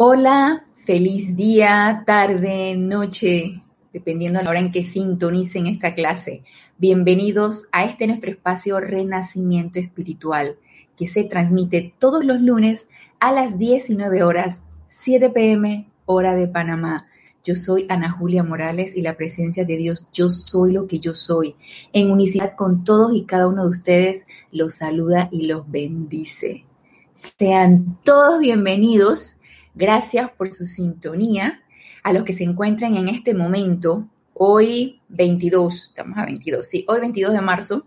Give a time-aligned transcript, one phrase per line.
[0.00, 6.44] Hola, feliz día, tarde, noche, dependiendo de la hora en que sintonicen esta clase.
[6.78, 10.56] Bienvenidos a este nuestro espacio Renacimiento Espiritual,
[10.96, 12.88] que se transmite todos los lunes
[13.18, 17.08] a las 19 horas, 7 pm, hora de Panamá.
[17.42, 21.12] Yo soy Ana Julia Morales y la presencia de Dios, yo soy lo que yo
[21.12, 21.56] soy.
[21.92, 26.66] En unicidad con todos y cada uno de ustedes, los saluda y los bendice.
[27.14, 29.37] Sean todos bienvenidos
[29.78, 31.62] Gracias por su sintonía.
[32.02, 36.98] A los que se encuentran en este momento, hoy 22, estamos a 22, sí, hoy
[36.98, 37.86] 22 de marzo,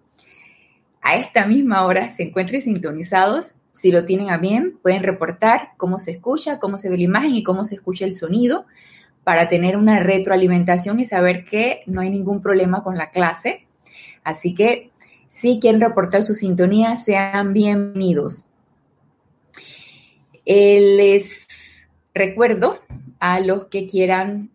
[1.02, 3.56] a esta misma hora se encuentren sintonizados.
[3.74, 7.36] Si lo tienen a bien, pueden reportar cómo se escucha, cómo se ve la imagen
[7.36, 8.66] y cómo se escucha el sonido
[9.26, 13.68] para tener una retroalimentación y saber que no hay ningún problema con la clase.
[14.24, 14.92] Así que
[15.28, 18.46] si quieren reportar su sintonía, sean bienvenidos.
[20.46, 21.51] Les
[22.14, 22.80] recuerdo
[23.20, 24.50] a los que quieran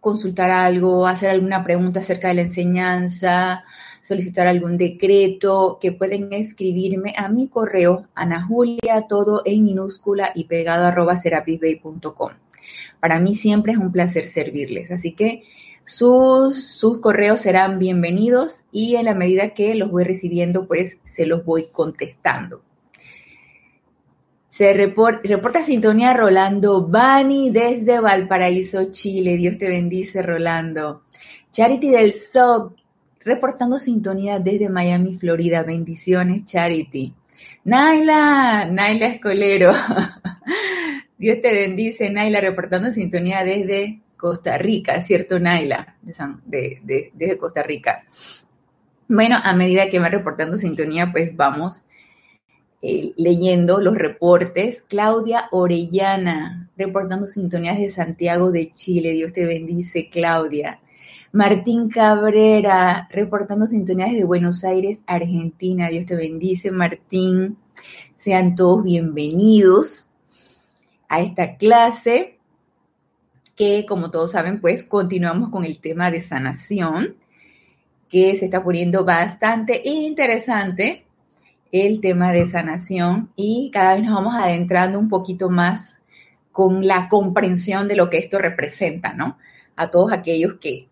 [0.00, 3.64] consultar algo, hacer alguna pregunta acerca de la enseñanza,
[4.00, 10.44] solicitar algún decreto, que pueden escribirme a mi correo, Ana Julia, todo en minúscula y
[10.44, 12.32] pegado arroba serapisbay.com.
[12.98, 15.44] Para mí siempre es un placer servirles, así que
[15.84, 21.26] sus, sus correos serán bienvenidos y en la medida que los voy recibiendo, pues se
[21.26, 22.62] los voy contestando.
[24.52, 29.38] Se reporta, sintonía Rolando Bani desde Valparaíso, Chile.
[29.38, 31.04] Dios te bendice, Rolando.
[31.50, 32.76] Charity del SOC,
[33.24, 35.62] reportando sintonía desde Miami, Florida.
[35.62, 37.14] Bendiciones, Charity.
[37.64, 39.72] Naila, Naila Escolero.
[41.16, 45.96] Dios te bendice, Naila, reportando sintonía desde Costa Rica, ¿cierto, Naila?
[46.02, 48.04] desde Costa Rica.
[49.08, 51.84] Bueno, a medida que va reportando sintonía, pues vamos
[52.84, 54.82] eh, leyendo los reportes.
[54.88, 59.12] Claudia Orellana, reportando sintonías de Santiago de Chile.
[59.12, 60.80] Dios te bendice, Claudia.
[61.30, 65.88] Martín Cabrera, reportando sintonías de Buenos Aires, Argentina.
[65.88, 67.56] Dios te bendice, Martín.
[68.16, 70.08] Sean todos bienvenidos
[71.08, 72.38] a esta clase
[73.54, 77.14] que, como todos saben, pues continuamos con el tema de sanación,
[78.08, 81.06] que se está poniendo bastante interesante
[81.72, 86.00] el tema de sanación y cada vez nos vamos adentrando un poquito más
[86.52, 89.38] con la comprensión de lo que esto representa, ¿no?
[89.74, 90.88] A todos aquellos que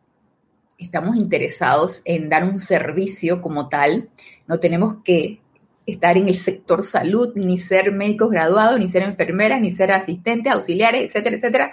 [0.79, 4.09] estamos interesados en dar un servicio como tal,
[4.49, 5.41] no tenemos que
[5.85, 10.53] estar en el sector salud, ni ser médicos graduados, ni ser enfermeras, ni ser asistentes,
[10.53, 11.73] auxiliares, etcétera, etcétera.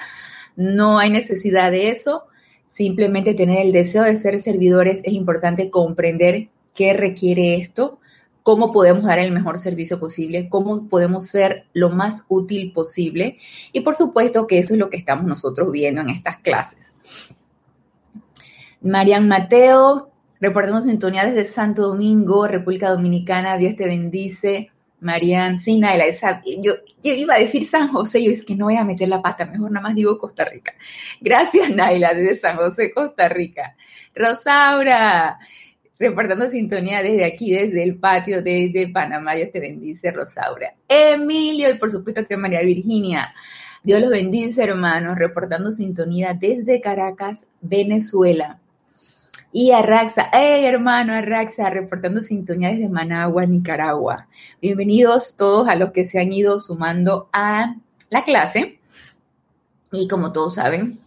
[0.57, 2.23] No hay necesidad de eso.
[2.65, 7.99] Simplemente tener el deseo de ser servidores es importante comprender qué requiere esto,
[8.47, 13.39] cómo podemos dar el mejor servicio posible, cómo podemos ser lo más útil posible.
[13.73, 16.93] Y por supuesto que eso es lo que estamos nosotros viendo en estas clases.
[18.79, 23.57] Marian Mateo, reportamos sintonía desde Santo Domingo, República Dominicana.
[23.57, 24.71] Dios te bendice.
[25.01, 26.05] Marian, sí, Naila,
[26.61, 29.21] yo, yo, iba a decir San José, yo es que no voy a meter la
[29.21, 30.73] pata, mejor nada más digo Costa Rica.
[31.19, 33.75] Gracias, Naila, desde San José, Costa Rica.
[34.15, 35.37] Rosaura,
[35.99, 39.33] reportando sintonía desde aquí, desde el patio, desde Panamá.
[39.33, 40.75] Dios te bendice, Rosaura.
[40.87, 43.33] Emilio, y por supuesto que María Virginia.
[43.83, 48.59] Dios los bendice, hermanos, reportando sintonía desde Caracas, Venezuela.
[49.51, 54.27] Y Arraxa, hey hermano Arraxa, reportando sintonía desde Managua, Nicaragua.
[54.61, 57.75] Bienvenidos todos a los que se han ido sumando a
[58.09, 58.79] la clase.
[59.91, 60.99] Y como todos saben,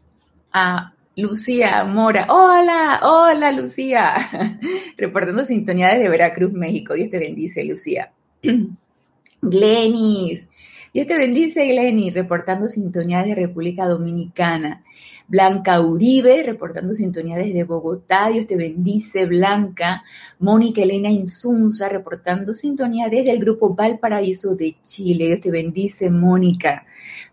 [0.53, 4.15] a Lucía Mora, hola, hola Lucía,
[4.97, 6.95] reportando sintonía desde Veracruz, México.
[6.95, 8.13] Dios te bendice, Lucía.
[9.43, 10.49] Glenis,
[10.95, 14.83] Dios te bendice, Glenis, reportando sintonía desde República Dominicana.
[15.29, 18.31] Blanca Uribe, reportando sintonía desde Bogotá.
[18.31, 20.03] Dios te bendice, Blanca.
[20.39, 25.27] Mónica Elena Insunza, reportando sintonía desde el grupo Valparaíso de Chile.
[25.27, 26.87] Dios te bendice, Mónica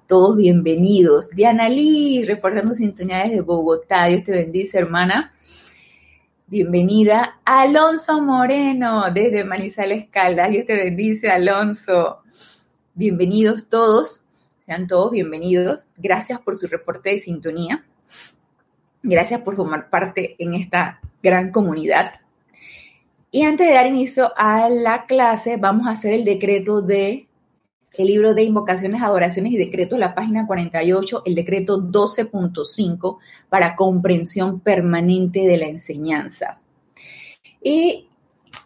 [0.08, 1.30] todos bienvenidos.
[1.32, 4.06] Diana Lee, reportando sintonía desde Bogotá.
[4.06, 5.34] Dios te bendice, hermana.
[6.48, 7.40] Bienvenida.
[7.44, 10.50] Alonso Moreno, desde Manizales Caldas.
[10.50, 12.20] Dios te bendice, Alonso.
[12.94, 14.22] Bienvenidos todos.
[14.66, 15.84] Sean todos bienvenidos.
[15.98, 17.86] Gracias por su reporte de sintonía.
[19.04, 22.22] Gracias por formar parte en esta gran comunidad.
[23.30, 27.27] Y antes de dar inicio a la clase, vamos a hacer el decreto de
[27.98, 33.18] el libro de invocaciones, adoraciones y decretos, la página 48, el decreto 12.5
[33.50, 36.62] para comprensión permanente de la enseñanza.
[37.62, 38.08] Y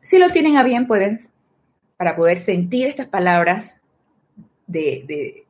[0.01, 1.19] si lo tienen a bien, pueden,
[1.97, 3.79] para poder sentir estas palabras
[4.67, 5.45] de, de,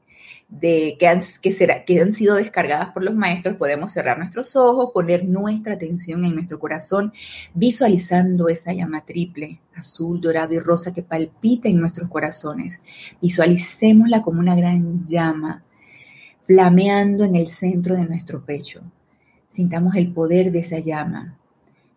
[0.59, 4.92] que, han, que, será, que han sido descargadas por los maestros, podemos cerrar nuestros ojos,
[4.94, 7.13] poner nuestra atención en nuestro corazón,
[7.53, 12.81] visualizando esa llama triple, azul, dorado y rosa que palpita en nuestros corazones.
[13.21, 15.63] Visualicémosla como una gran llama,
[16.39, 18.81] flameando en el centro de nuestro pecho.
[19.50, 21.38] Sintamos el poder de esa llama.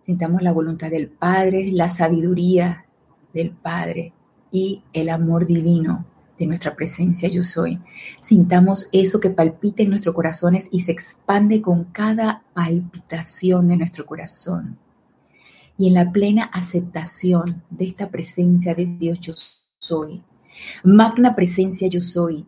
[0.02, 2.86] Sintamos la voluntad del Padre, la sabiduría
[3.32, 4.12] del Padre
[4.52, 6.06] y el amor divino
[6.38, 7.80] de nuestra presencia yo soy.
[8.20, 14.06] Sintamos eso que palpita en nuestros corazones y se expande con cada palpitación de nuestro
[14.06, 14.78] corazón.
[15.76, 19.34] Y en la plena aceptación de esta presencia de Dios yo
[19.78, 20.22] soy.
[20.82, 22.46] Magna presencia yo soy.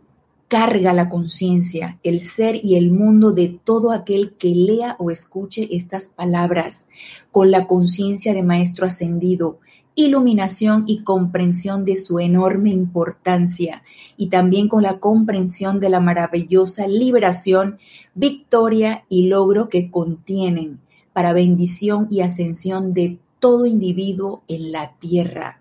[0.48, 5.74] Carga la conciencia, el ser y el mundo de todo aquel que lea o escuche
[5.74, 6.86] estas palabras
[7.32, 9.58] con la conciencia de Maestro ascendido,
[9.96, 13.82] iluminación y comprensión de su enorme importancia
[14.16, 17.78] y también con la comprensión de la maravillosa liberación,
[18.14, 20.80] victoria y logro que contienen
[21.12, 25.60] para bendición y ascensión de todo individuo en la tierra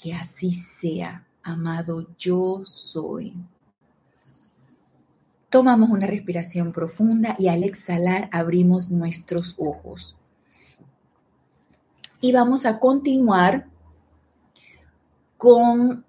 [0.00, 3.34] Que así sea, amado yo soy.
[5.50, 10.16] Tomamos una respiración profunda y al exhalar abrimos nuestros ojos.
[12.20, 13.66] Y vamos a continuar
[15.36, 16.04] con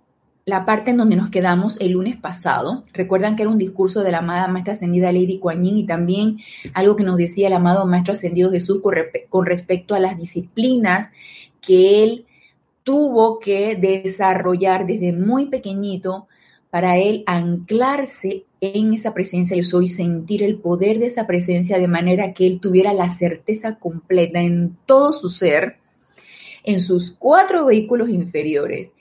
[0.50, 2.84] la parte en donde nos quedamos el lunes pasado.
[2.94, 6.40] Recuerdan que era un discurso de la amada Maestra Ascendida Lady Kuan Yin y también
[6.74, 11.12] algo que nos decía el amado Maestro Ascendido Jesús con, respecto a las disciplinas
[11.62, 12.26] que él
[12.90, 16.28] tuvo que desarrollar desde muy pequeñito
[16.72, 21.88] para él anclarse en esa presencia yo soy, sentir el poder de esa presencia de
[21.88, 25.76] manera que él tuviera la certeza completa en todo su ser,
[26.64, 28.92] en sus cuatro vehículos inferiores,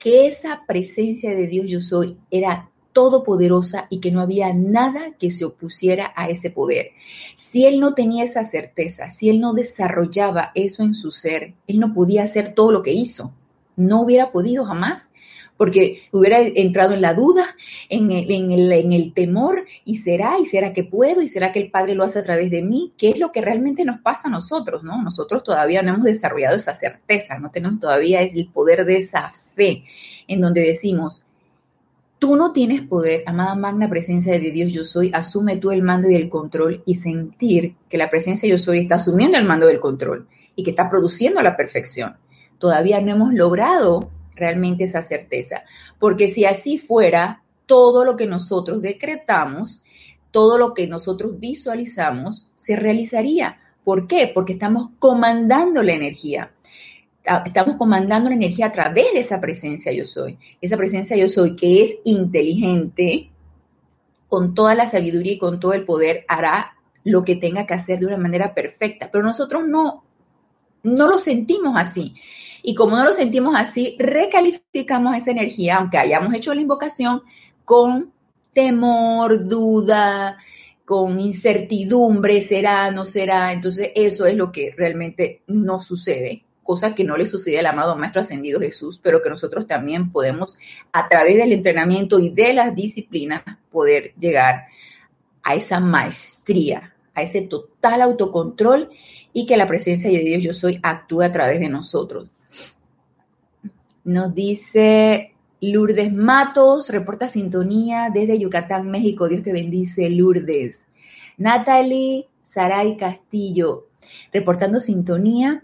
[0.00, 5.30] que esa presencia de Dios yo soy era todopoderosa y que no había nada que
[5.30, 6.92] se opusiera a ese poder.
[7.34, 11.78] Si él no tenía esa certeza, si él no desarrollaba eso en su ser, él
[11.78, 13.34] no podía hacer todo lo que hizo.
[13.76, 15.12] No hubiera podido jamás,
[15.58, 17.54] porque hubiera entrado en la duda,
[17.90, 22.02] en el, temor, y será, y será que puedo, y será que el Padre lo
[22.02, 25.02] hace a través de mí, ¿Qué es lo que realmente nos pasa a nosotros, ¿no?
[25.02, 29.84] Nosotros todavía no hemos desarrollado esa certeza, no tenemos todavía el poder de esa fe,
[30.28, 31.25] en donde decimos,
[32.18, 36.08] Tú no tienes poder, amada magna presencia de Dios yo soy, asume tú el mando
[36.08, 39.80] y el control y sentir que la presencia yo soy está asumiendo el mando del
[39.80, 42.16] control y que está produciendo la perfección.
[42.58, 45.64] Todavía no hemos logrado realmente esa certeza,
[45.98, 49.82] porque si así fuera, todo lo que nosotros decretamos,
[50.30, 53.60] todo lo que nosotros visualizamos, se realizaría.
[53.84, 54.30] ¿Por qué?
[54.32, 56.50] Porque estamos comandando la energía
[57.44, 60.38] estamos comandando la energía a través de esa presencia yo soy.
[60.60, 63.30] Esa presencia yo soy que es inteligente,
[64.28, 67.98] con toda la sabiduría y con todo el poder, hará lo que tenga que hacer
[67.98, 69.10] de una manera perfecta.
[69.10, 70.04] Pero nosotros no,
[70.82, 72.14] no lo sentimos así.
[72.62, 77.22] Y como no lo sentimos así, recalificamos esa energía, aunque hayamos hecho la invocación,
[77.64, 78.12] con
[78.52, 80.38] temor, duda,
[80.84, 83.52] con incertidumbre, será, no será.
[83.52, 87.96] Entonces eso es lo que realmente no sucede cosa que no le sucede al amado
[87.96, 90.58] Maestro Ascendido Jesús, pero que nosotros también podemos,
[90.92, 94.66] a través del entrenamiento y de las disciplinas, poder llegar
[95.42, 98.90] a esa maestría, a ese total autocontrol
[99.32, 102.32] y que la presencia de Dios yo soy actúe a través de nosotros.
[104.02, 109.28] Nos dice Lourdes Matos, reporta sintonía desde Yucatán, México.
[109.28, 110.86] Dios te bendice, Lourdes.
[111.38, 113.86] Natalie Saray Castillo,
[114.32, 115.62] reportando sintonía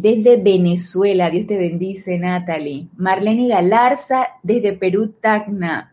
[0.00, 1.28] desde Venezuela.
[1.28, 2.86] Dios te bendice, Natalie.
[2.96, 5.92] Marlene Galarza, desde Perú, Tacna.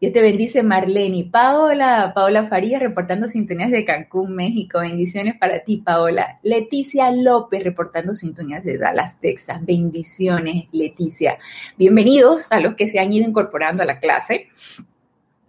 [0.00, 1.28] Dios te bendice, Marlene.
[1.30, 4.80] Paola, Paola Farías, reportando sintonías de Cancún, México.
[4.80, 6.40] Bendiciones para ti, Paola.
[6.42, 9.64] Leticia López, reportando sintonías de Dallas, Texas.
[9.64, 11.38] Bendiciones, Leticia.
[11.78, 14.48] Bienvenidos a los que se han ido incorporando a la clase.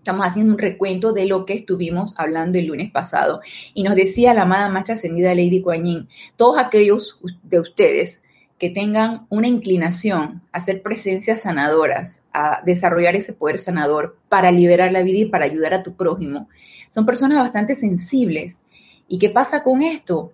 [0.07, 3.41] Estamos haciendo un recuento de lo que estuvimos hablando el lunes pasado.
[3.73, 8.23] Y nos decía la amada maestra ascendida Lady Kuan todos aquellos de ustedes
[8.57, 14.93] que tengan una inclinación a ser presencias sanadoras, a desarrollar ese poder sanador para liberar
[14.93, 16.47] la vida y para ayudar a tu prójimo,
[16.87, 18.61] son personas bastante sensibles.
[19.09, 20.31] ¿Y qué pasa con esto?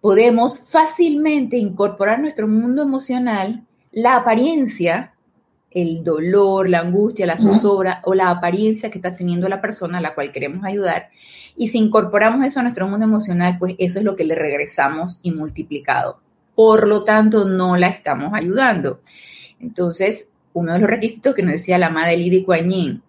[0.00, 5.12] Podemos fácilmente incorporar a nuestro mundo emocional la apariencia,
[5.70, 10.00] el dolor, la angustia, la zozobra o la apariencia que está teniendo la persona a
[10.00, 11.10] la cual queremos ayudar.
[11.56, 15.20] Y si incorporamos eso a nuestro mundo emocional, pues eso es lo que le regresamos
[15.22, 16.20] y multiplicado
[16.58, 19.00] por lo tanto no la estamos ayudando.
[19.60, 23.00] Entonces, uno de los requisitos que nos decía la madre Lidia Kuan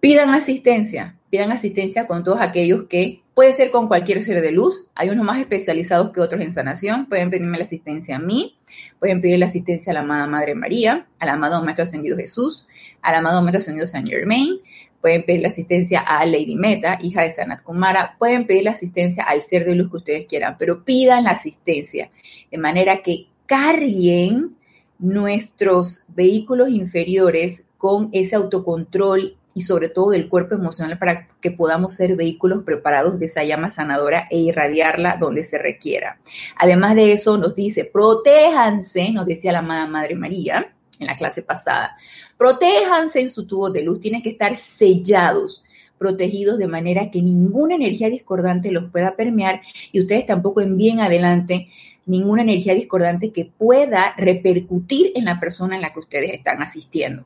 [0.00, 4.88] pidan asistencia, pidan asistencia con todos aquellos que puede ser con cualquier ser de luz,
[4.96, 8.58] hay unos más especializados que otros en sanación, pueden pedirme la asistencia a mí,
[8.98, 12.66] pueden pedir la asistencia a la amada Madre María, al amado Maestro Ascendido Jesús,
[13.00, 14.56] al amado Maestro Ascendido Saint Germain,
[15.00, 19.22] pueden pedir la asistencia a Lady Meta, hija de Sanat Kumara, pueden pedir la asistencia
[19.22, 22.10] al ser de luz que ustedes quieran, pero pidan la asistencia
[22.50, 24.56] de manera que carguen
[24.98, 31.94] nuestros vehículos inferiores con ese autocontrol y sobre todo del cuerpo emocional para que podamos
[31.94, 36.20] ser vehículos preparados de esa llama sanadora e irradiarla donde se requiera.
[36.56, 41.42] Además de eso, nos dice, protéjanse, nos decía la amada Madre María en la clase
[41.42, 41.96] pasada,
[42.38, 45.64] Protéjanse en su tubo de luz, tienen que estar sellados,
[45.98, 51.68] protegidos de manera que ninguna energía discordante los pueda permear y ustedes tampoco envíen adelante
[52.06, 57.24] ninguna energía discordante que pueda repercutir en la persona en la que ustedes están asistiendo.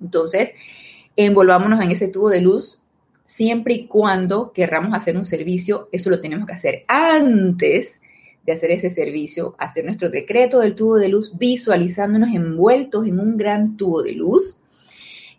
[0.00, 0.52] Entonces,
[1.16, 2.80] envolvámonos en ese tubo de luz
[3.24, 8.00] siempre y cuando querramos hacer un servicio, eso lo tenemos que hacer antes
[8.44, 13.36] de hacer ese servicio, hacer nuestro decreto del tubo de luz, visualizándonos envueltos en un
[13.36, 14.58] gran tubo de luz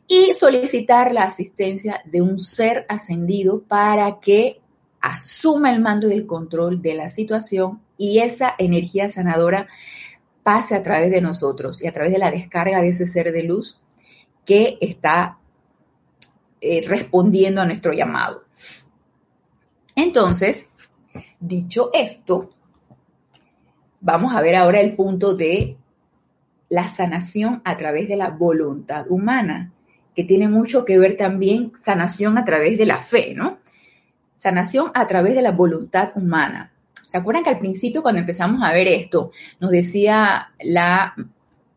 [0.07, 4.59] y solicitar la asistencia de un ser ascendido para que
[5.01, 9.67] asuma el mando y el control de la situación y esa energía sanadora
[10.41, 13.43] pase a través de nosotros y a través de la descarga de ese ser de
[13.43, 13.79] luz
[14.45, 15.37] que está
[16.65, 18.43] eh, respondiendo a nuestro llamado.
[19.95, 20.69] Entonces,
[21.39, 22.49] dicho esto,
[24.05, 25.77] Vamos a ver ahora el punto de
[26.69, 29.73] la sanación a través de la voluntad humana,
[30.13, 33.57] que tiene mucho que ver también sanación a través de la fe, ¿no?
[34.37, 36.71] Sanación a través de la voluntad humana.
[37.03, 41.15] ¿Se acuerdan que al principio cuando empezamos a ver esto, nos decía la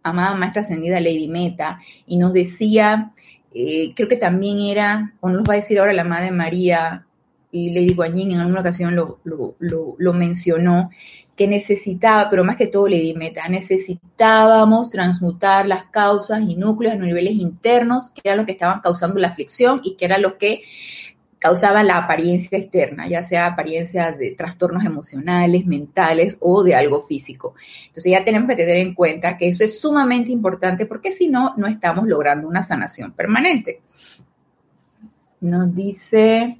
[0.02, 3.14] amada maestra ascendida Lady Meta y nos decía,
[3.52, 7.06] eh, creo que también era, o nos va a decir ahora la Madre María
[7.50, 10.90] y Lady Guanyin en alguna ocasión lo, lo mencionó,
[11.38, 16.94] que necesitaba, pero más que todo le di meta, necesitábamos transmutar las causas y núcleos
[16.94, 20.18] en los niveles internos, que eran los que estaban causando la aflicción y que era
[20.18, 20.62] lo que
[21.38, 27.54] causaban la apariencia externa, ya sea apariencia de trastornos emocionales, mentales o de algo físico.
[27.86, 31.54] Entonces ya tenemos que tener en cuenta que eso es sumamente importante porque si no,
[31.56, 33.80] no estamos logrando una sanación permanente.
[35.40, 36.58] Nos dice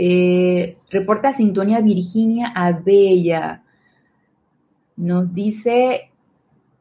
[0.00, 3.64] eh, reporta sintonía Virginia Abella.
[4.96, 6.10] Nos dice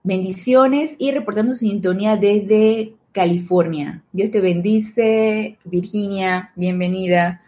[0.03, 4.03] bendiciones y reportando sintonía desde California.
[4.11, 7.41] Dios te bendice, Virginia, bienvenida.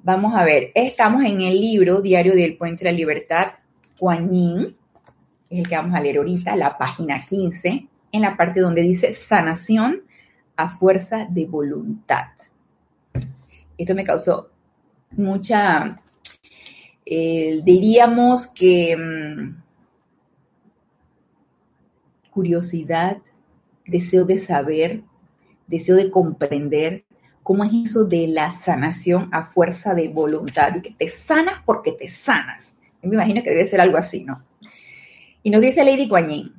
[0.00, 3.52] Vamos a ver, estamos en el libro Diario del Puente de la Libertad,
[3.98, 8.82] Kuan es el que vamos a leer ahorita, la página 15, en la parte donde
[8.82, 10.02] dice sanación
[10.54, 12.26] a fuerza de voluntad.
[13.78, 14.50] Esto me causó
[15.12, 15.98] mucha,
[17.06, 19.62] eh, diríamos que mm,
[22.30, 23.16] curiosidad,
[23.86, 25.02] deseo de saber,
[25.66, 27.04] deseo de comprender
[27.42, 31.92] cómo es eso de la sanación a fuerza de voluntad y que te sanas porque
[31.92, 32.76] te sanas.
[33.02, 34.44] Me imagino que debe ser algo así, ¿no?
[35.42, 36.54] Y nos dice Lady Guanyin,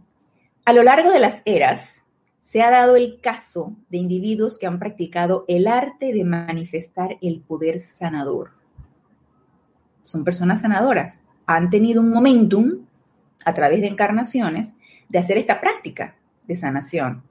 [0.65, 2.05] a lo largo de las eras,
[2.41, 7.39] se ha dado el caso de individuos que han practicado el arte de manifestar el
[7.41, 8.51] poder sanador.
[10.01, 11.17] Son personas sanadoras.
[11.45, 12.85] Han tenido un momentum
[13.45, 14.75] a través de encarnaciones
[15.07, 17.23] de hacer esta práctica de sanación.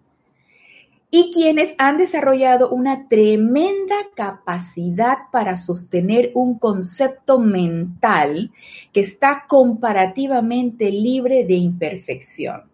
[1.10, 8.50] Y quienes han desarrollado una tremenda capacidad para sostener un concepto mental
[8.92, 12.72] que está comparativamente libre de imperfección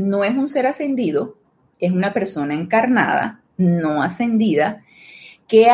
[0.00, 1.36] no es un ser ascendido,
[1.78, 4.82] es una persona encarnada, no ascendida,
[5.46, 5.68] que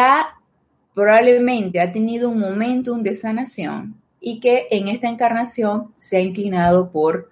[0.94, 6.90] probablemente ha tenido un momentum de sanación y que en esta encarnación se ha inclinado
[6.90, 7.30] por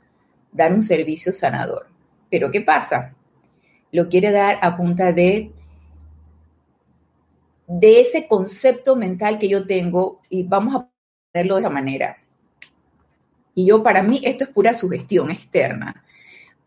[0.52, 1.86] dar un servicio sanador.
[2.34, 3.14] Pero ¿qué pasa?
[3.92, 5.52] Lo quiere dar a punta de
[7.68, 10.90] de ese concepto mental que yo tengo y vamos a
[11.30, 12.18] ponerlo de esa manera.
[13.54, 16.04] Y yo, para mí, esto es pura sugestión externa.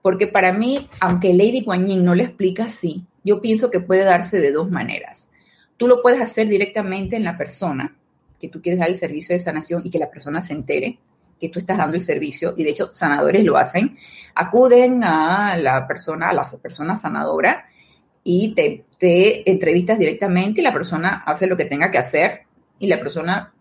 [0.01, 4.39] Porque para mí, aunque Lady Kuan no lo explica así, yo pienso que puede darse
[4.39, 5.29] de dos maneras.
[5.75, 7.93] Tú lo puedes hacer directamente en la persona,
[8.39, 10.97] que tú quieres dar el servicio de sanación y que la persona se entere
[11.39, 13.97] que tú estás dando el servicio, y de hecho sanadores lo hacen,
[14.35, 17.65] acuden a la persona, a la persona sanadora
[18.23, 18.83] y te,
[19.49, 22.41] entrevistas directamente y la persona hace lo que tenga que hacer
[22.79, 23.53] y la persona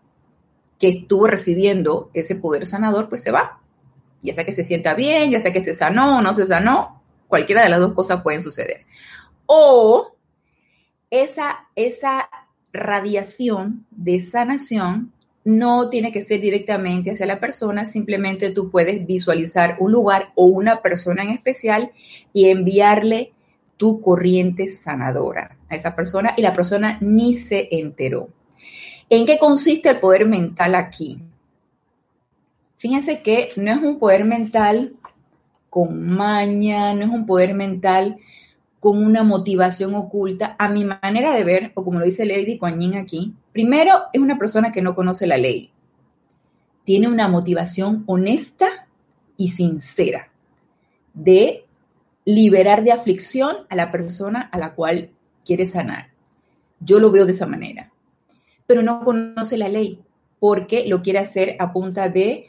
[0.79, 3.61] que estuvo recibiendo ese poder sanador, pues se va.
[4.21, 7.01] Ya sea que se sienta bien, ya sea que se sanó o no se sanó,
[7.27, 8.85] cualquiera de las dos cosas pueden suceder.
[9.45, 10.15] O
[11.09, 12.29] esa, esa
[12.73, 15.13] radiación de sanación
[15.47, 20.43] no tiene que ser directamente hacia la persona, simplemente tú puedes visualizar un lugar o
[20.43, 21.91] una persona en especial
[22.33, 23.31] y enviarle
[23.77, 28.27] tu corriente sanadora a esa persona y la persona ni se enteró.
[29.09, 31.21] ¿En qué consiste el poder mental aquí?
[32.75, 34.95] Fíjense que no es un poder mental
[35.69, 38.17] con maña, no es un poder mental
[38.79, 42.79] con una motivación oculta, a mi manera de ver, o como lo dice Lady Kuan
[42.79, 45.71] Yin aquí, primero es una persona que no conoce la ley.
[46.83, 48.87] Tiene una motivación honesta
[49.35, 50.29] y sincera
[51.13, 51.65] de
[52.25, 55.09] liberar de aflicción a la persona a la cual
[55.43, 56.09] quiere sanar.
[56.79, 57.91] Yo lo veo de esa manera.
[58.67, 60.01] Pero no conoce la ley
[60.39, 62.47] porque lo quiere hacer a punta de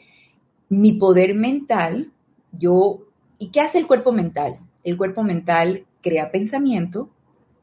[0.67, 2.11] mi poder mental.
[2.51, 3.07] Yo,
[3.39, 4.59] ¿y qué hace el cuerpo mental?
[4.83, 7.09] El cuerpo mental crea pensamiento,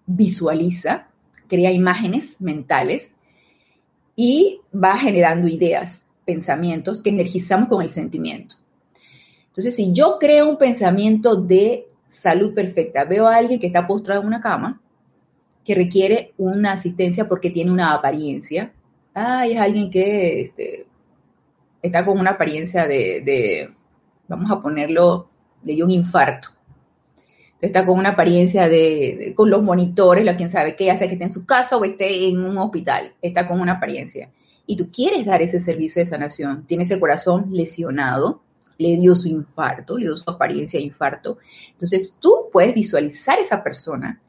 [0.07, 1.09] visualiza,
[1.49, 3.15] crea imágenes mentales
[4.15, 8.57] y va generando ideas, pensamientos que energizamos con el sentimiento.
[9.49, 14.21] Entonces, si yo creo un pensamiento de salud perfecta, veo a alguien que está postrado
[14.21, 14.81] en una cama,
[15.65, 18.73] que requiere una asistencia porque tiene una apariencia,
[19.15, 20.87] ah, es alguien que este,
[21.83, 23.75] está con una apariencia de, de,
[24.29, 25.29] vamos a ponerlo,
[25.63, 26.56] de un infarto
[27.61, 31.15] está con una apariencia de, con los monitores, la quien sabe que ya sea que
[31.15, 34.31] esté en su casa o esté en un hospital, está con una apariencia.
[34.67, 38.43] Y tú quieres dar ese servicio de sanación, tiene ese corazón lesionado,
[38.79, 41.39] le dio su infarto, le dio su apariencia de infarto.
[41.73, 44.21] Entonces tú puedes visualizar a esa persona,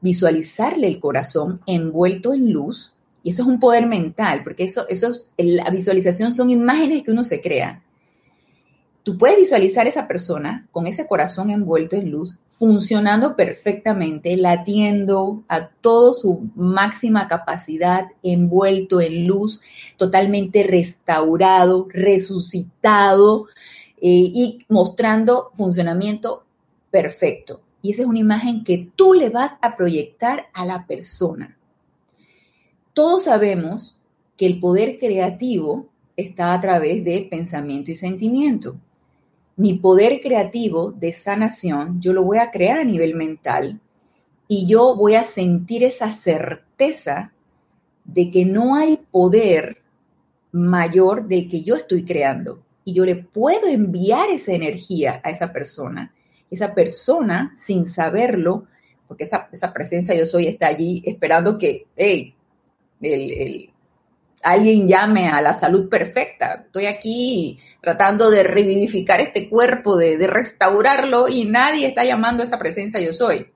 [0.00, 5.10] visualizarle el corazón envuelto en luz, y eso es un poder mental, porque eso, eso
[5.36, 7.82] la visualización son imágenes que uno se crea.
[9.02, 15.68] Tú puedes visualizar esa persona con ese corazón envuelto en luz, funcionando perfectamente, latiendo a
[15.68, 19.62] toda su máxima capacidad, envuelto en luz,
[19.96, 23.46] totalmente restaurado, resucitado
[23.96, 26.44] eh, y mostrando funcionamiento
[26.90, 27.62] perfecto.
[27.80, 31.56] Y esa es una imagen que tú le vas a proyectar a la persona.
[32.92, 33.98] Todos sabemos
[34.36, 38.76] que el poder creativo está a través de pensamiento y sentimiento
[39.60, 43.78] mi poder creativo de sanación, yo lo voy a crear a nivel mental
[44.48, 47.34] y yo voy a sentir esa certeza
[48.02, 49.82] de que no hay poder
[50.50, 52.62] mayor del que yo estoy creando.
[52.86, 56.14] Y yo le puedo enviar esa energía a esa persona.
[56.50, 58.66] Esa persona, sin saberlo,
[59.06, 62.34] porque esa, presencia yo soy está allí esperando que, hey,
[63.02, 63.68] el,
[64.42, 66.64] alguien llame a la salud perfecta.
[66.66, 72.58] Estoy aquí tratando de revivificar este cuerpo, de, restaurarlo y nadie está llamando a esa
[72.58, 73.46] presencia yo soy.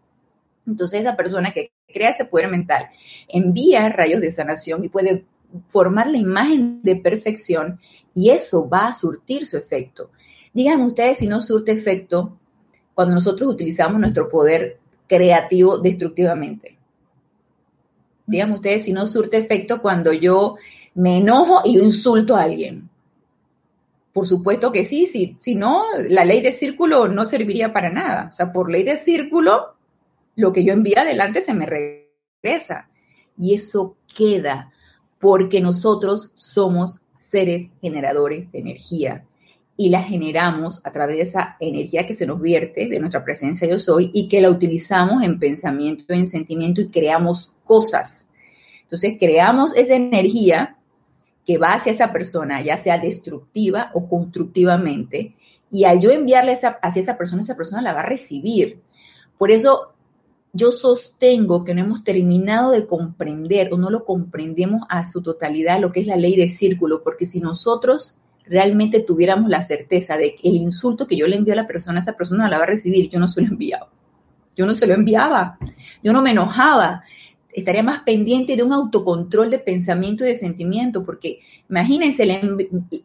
[0.66, 2.88] Entonces esa persona que crea ese poder mental
[3.28, 5.24] envía rayos de sanación y puede
[5.68, 7.78] formar la imagen de perfección
[8.14, 10.10] y eso va a surtir su efecto.
[10.52, 12.38] Díganme ustedes si no surte efecto
[12.94, 16.78] cuando nosotros utilizamos nuestro poder creativo destructivamente.
[18.26, 20.56] Díganme ustedes si no surte efecto cuando yo
[20.94, 22.88] me enojo y insulto a alguien.
[24.12, 28.28] Por supuesto que sí, sí, si no, la ley de círculo no serviría para nada.
[28.28, 29.74] O sea, por ley de círculo,
[30.36, 32.88] lo que yo envío adelante se me regresa.
[33.36, 34.72] Y eso queda
[35.18, 39.24] porque nosotros somos seres generadores de energía
[39.76, 43.68] y la generamos a través de esa energía que se nos vierte de nuestra presencia
[43.68, 48.28] yo soy y que la utilizamos en pensamiento, en sentimiento y creamos cosas.
[48.82, 50.76] Entonces creamos esa energía
[51.44, 55.34] que va hacia esa persona, ya sea destructiva o constructivamente,
[55.70, 58.80] y al yo enviarle hacia esa persona, esa persona la va a recibir.
[59.36, 59.94] Por eso
[60.52, 65.80] yo sostengo que no hemos terminado de comprender o no lo comprendemos a su totalidad
[65.80, 68.14] lo que es la ley de círculo, porque si nosotros
[68.46, 72.00] realmente tuviéramos la certeza de que el insulto que yo le envío a la persona,
[72.00, 73.88] esa persona la va a recibir, yo no se lo enviaba.
[74.56, 75.58] Yo no se lo enviaba,
[76.02, 77.02] yo no me enojaba,
[77.52, 82.24] estaría más pendiente de un autocontrol de pensamiento y de sentimiento, porque imagínense,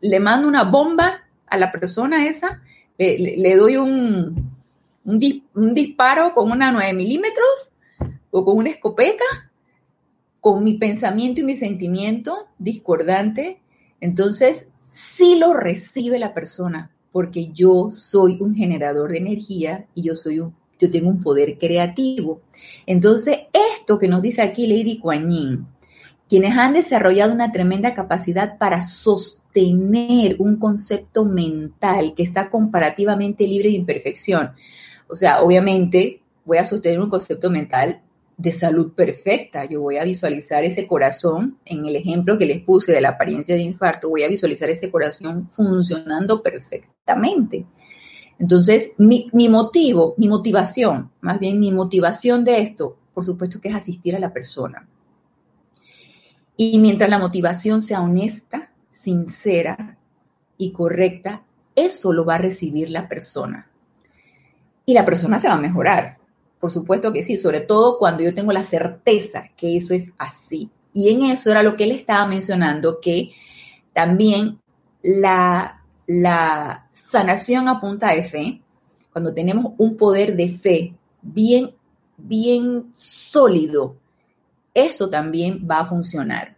[0.01, 2.61] le, mando una bomba a la persona esa,
[2.97, 4.51] le, doy un,
[5.05, 7.71] un, disparo con una 9 milímetros
[8.31, 9.23] o con una escopeta,
[10.39, 13.59] con mi pensamiento y mi sentimiento discordante,
[13.99, 14.68] entonces
[15.19, 20.39] sí lo recibe la persona, porque yo soy un generador de energía y yo soy
[20.39, 22.39] un, yo tengo un poder creativo.
[22.85, 25.67] Entonces, esto que nos dice aquí Lady Kuan
[26.29, 33.69] quienes han desarrollado una tremenda capacidad para sostener un concepto mental que está comparativamente libre
[33.69, 34.51] de imperfección.
[35.09, 38.01] O sea, obviamente voy a sostener un concepto mental
[38.39, 39.65] de salud perfecta.
[39.65, 43.53] Yo voy a visualizar ese corazón, en el ejemplo que les puse de la apariencia
[43.53, 47.65] de infarto, voy a visualizar ese corazón funcionando perfectamente.
[48.39, 53.75] Entonces, mi, motivo, mi motivación, más bien mi motivación de esto, por supuesto que es
[53.75, 54.87] asistir a la persona.
[56.55, 59.97] Y mientras la motivación sea honesta, sincera
[60.57, 61.43] y correcta,
[61.75, 63.69] eso lo va a recibir la persona.
[64.85, 66.18] Y la persona se va a mejorar.
[66.59, 70.69] Por supuesto que sí, sobre todo cuando yo tengo la certeza que eso es así.
[70.93, 73.31] Y en eso era lo que él estaba mencionando, que
[73.93, 74.59] también
[75.01, 78.61] la, la sanación a punta de fe,
[79.11, 81.73] cuando tenemos un poder de fe bien,
[82.17, 83.95] bien sólido,
[84.73, 86.55] eso también va a funcionar.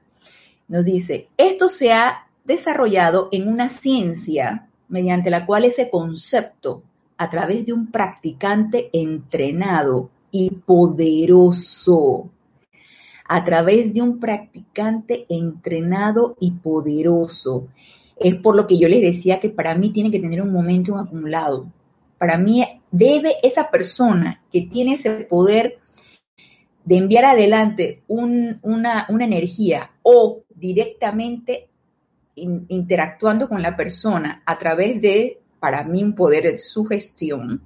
[0.67, 6.83] Nos dice, esto se ha desarrollado en una ciencia mediante la cual ese concepto,
[7.21, 12.31] a través de un practicante entrenado y poderoso,
[13.29, 17.67] a través de un practicante entrenado y poderoso,
[18.19, 20.97] es por lo que yo les decía que para mí tiene que tener un momento
[20.97, 21.71] acumulado.
[22.17, 25.77] Para mí debe esa persona que tiene ese poder
[26.83, 31.69] de enviar adelante una, energía o directamente
[32.33, 37.61] interactuando con la persona a través de, para mí, un poder de sugestión,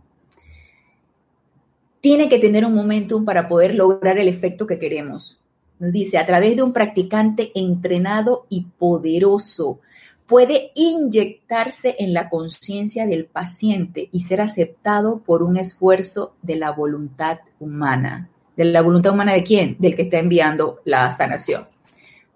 [2.02, 5.40] tiene que tener un momentum para poder lograr el efecto que queremos.
[5.80, 9.80] Nos dice, a través de un practicante entrenado y poderoso,
[10.28, 16.72] puede inyectarse en la conciencia del paciente y ser aceptado por un esfuerzo de la
[16.72, 18.30] voluntad humana.
[18.58, 19.78] ¿De la voluntad humana de quién?
[19.80, 21.68] Del que está enviando la sanación.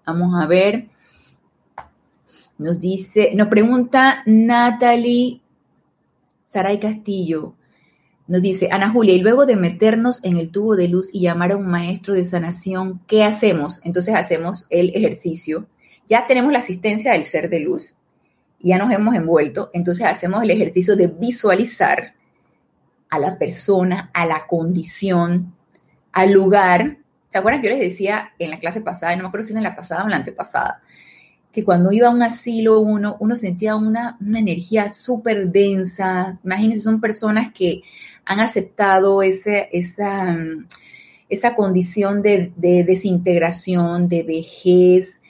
[0.06, 0.88] Vamos a ver.
[2.56, 5.40] Nos dice, nos pregunta Natalie
[6.50, 7.54] Saray Castillo.
[8.26, 11.52] Nos dice, Ana Julia, y luego de meternos en el tubo de luz y llamar
[11.52, 13.80] a un maestro de sanación, ¿qué hacemos?
[13.84, 15.68] Entonces hacemos el ejercicio.
[16.08, 17.94] Ya tenemos la asistencia del ser de luz,
[18.58, 22.14] ya nos hemos envuelto, entonces hacemos el ejercicio de visualizar
[23.08, 25.54] a la persona, a la condición,
[26.10, 26.96] al lugar.
[27.28, 29.62] ¿Se acuerdan que yo les decía en la clase pasada, no me acuerdo si en
[29.62, 30.82] la pasada o en la antepasada,
[31.52, 36.38] que cuando iba a un asilo uno, uno sentía una, energía súper densa.
[36.44, 37.82] Imagínense, son personas que
[38.24, 40.36] han aceptado ese, esa,
[41.28, 45.20] esa condición de, de desintegración, de vejez,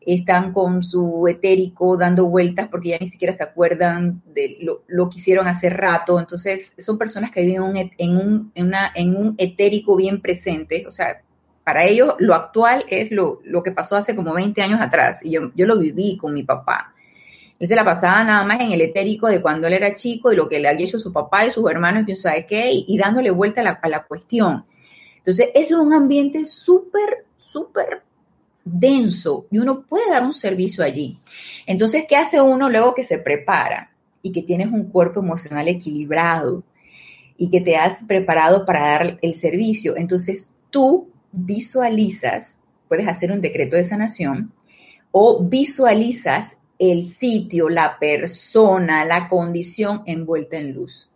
[0.00, 5.18] están con su etérico dando vueltas porque ya ni siquiera se acuerdan de lo, que
[5.18, 6.18] hicieron hace rato.
[6.18, 10.84] Entonces, son personas que viven en un, en un etérico bien presente.
[10.86, 11.22] O sea,
[11.70, 15.20] para ellos lo actual es lo, que pasó hace como 20 años atrás.
[15.22, 16.92] Y yo, yo lo viví con mi papá.
[17.60, 20.36] Él se la pasaba nada más en el etérico de cuando él era chico y
[20.36, 22.72] lo que le había hecho su papá y sus hermanos, y ¿sabe qué?
[22.72, 24.64] Y, dándole vuelta a la, a la cuestión.
[25.18, 28.02] Entonces, eso es un ambiente súper, súper
[28.64, 31.20] denso y uno puede dar un servicio allí.
[31.66, 36.64] Entonces, ¿qué hace uno luego que se prepara y que tienes un cuerpo emocional equilibrado
[37.36, 39.96] y que te has preparado para dar el servicio?
[39.96, 44.52] Entonces, tú visualizas, puedes hacer un decreto de sanación
[45.12, 51.10] o visualizas el sitio, la persona, la condición envuelta en luz.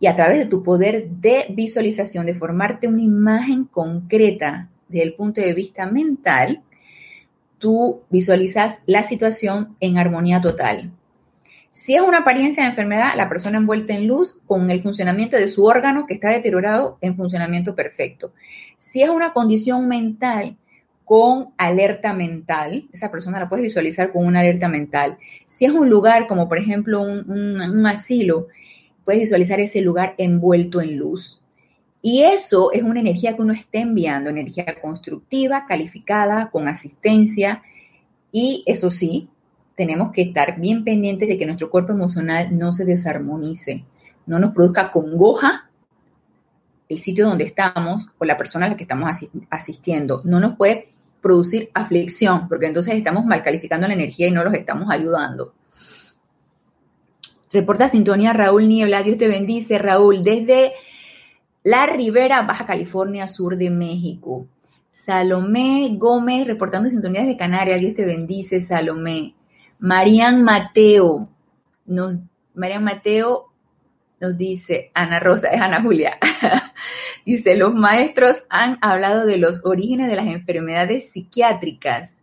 [0.00, 5.14] Y a través de tu poder de visualización, de formarte una imagen concreta desde el
[5.14, 6.62] punto de vista mental,
[7.58, 10.92] tú visualizas la situación en armonía total.
[11.76, 15.46] Si es una apariencia de enfermedad, la persona envuelta en luz con el funcionamiento de
[15.46, 18.32] su órgano que está deteriorado en funcionamiento perfecto.
[18.78, 20.56] Si es una condición mental,
[21.04, 25.18] con alerta mental, esa persona la puedes visualizar con una alerta mental.
[25.44, 28.46] Si es un lugar como por ejemplo un, asilo,
[29.04, 31.42] puedes visualizar ese lugar envuelto en luz.
[32.00, 37.62] Y eso es una energía que uno está enviando, energía constructiva, calificada, con asistencia.
[38.32, 39.28] Y eso sí,
[39.76, 43.84] tenemos que estar bien pendientes de que nuestro cuerpo emocional no se desarmonice,
[44.26, 45.70] no nos produzca congoja
[46.88, 49.10] el sitio donde estamos o la persona a la que estamos
[49.50, 50.22] asistiendo.
[50.24, 50.88] No nos puede
[51.20, 55.52] producir aflicción, porque entonces estamos mal calificando la energía y no los estamos ayudando.
[57.52, 60.72] Reporta sintonía Raúl Niebla, Dios te bendice, Raúl, desde
[61.64, 64.46] la Ribera, Baja California, sur de México.
[64.90, 69.35] Salomé Gómez, reportando sintonías de Canarias, Dios te bendice, Salomé.
[69.78, 71.28] Marian Mateo,
[71.84, 72.16] nos,
[72.54, 73.52] Marian Mateo
[74.20, 76.18] nos dice, Ana Rosa, es Ana Julia,
[77.26, 82.22] dice, los maestros han hablado de los orígenes de las enfermedades psiquiátricas.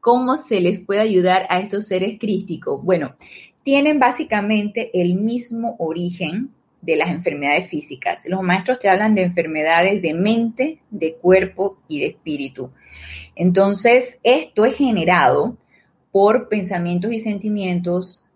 [0.00, 2.82] ¿Cómo se les puede ayudar a estos seres crísticos?
[2.82, 3.14] Bueno,
[3.62, 8.22] tienen básicamente el mismo origen de las enfermedades físicas.
[8.26, 12.72] Los maestros te hablan de enfermedades de mente, de cuerpo y de espíritu.
[13.36, 15.56] Entonces, esto es generado
[16.12, 18.26] por pensamientos y sentimientos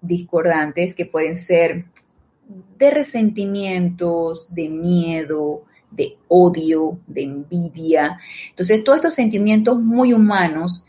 [0.00, 1.84] discordantes que pueden ser
[2.78, 8.18] de resentimientos, de miedo, de odio, de envidia.
[8.48, 10.86] Entonces, todos estos sentimientos muy humanos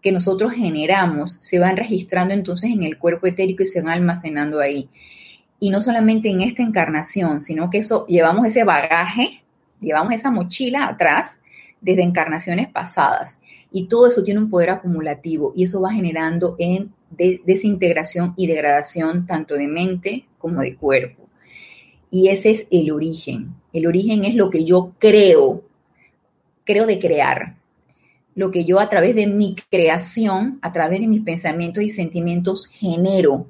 [0.00, 4.60] que nosotros generamos se van registrando entonces en el cuerpo etérico y se van almacenando
[4.60, 4.88] ahí.
[5.60, 9.42] Y no solamente en esta encarnación, sino que eso llevamos ese bagaje,
[9.80, 11.40] llevamos esa mochila atrás
[11.80, 13.38] desde encarnaciones pasadas.
[13.72, 19.26] Y todo eso tiene un poder acumulativo y eso va generando en desintegración y degradación
[19.26, 21.28] tanto de mente como de cuerpo.
[22.10, 23.54] Y ese es el origen.
[23.72, 25.64] El origen es lo que yo creo,
[26.64, 27.56] creo de crear.
[28.34, 32.66] Lo que yo a través de mi creación, a través de mis pensamientos y sentimientos
[32.66, 33.46] genero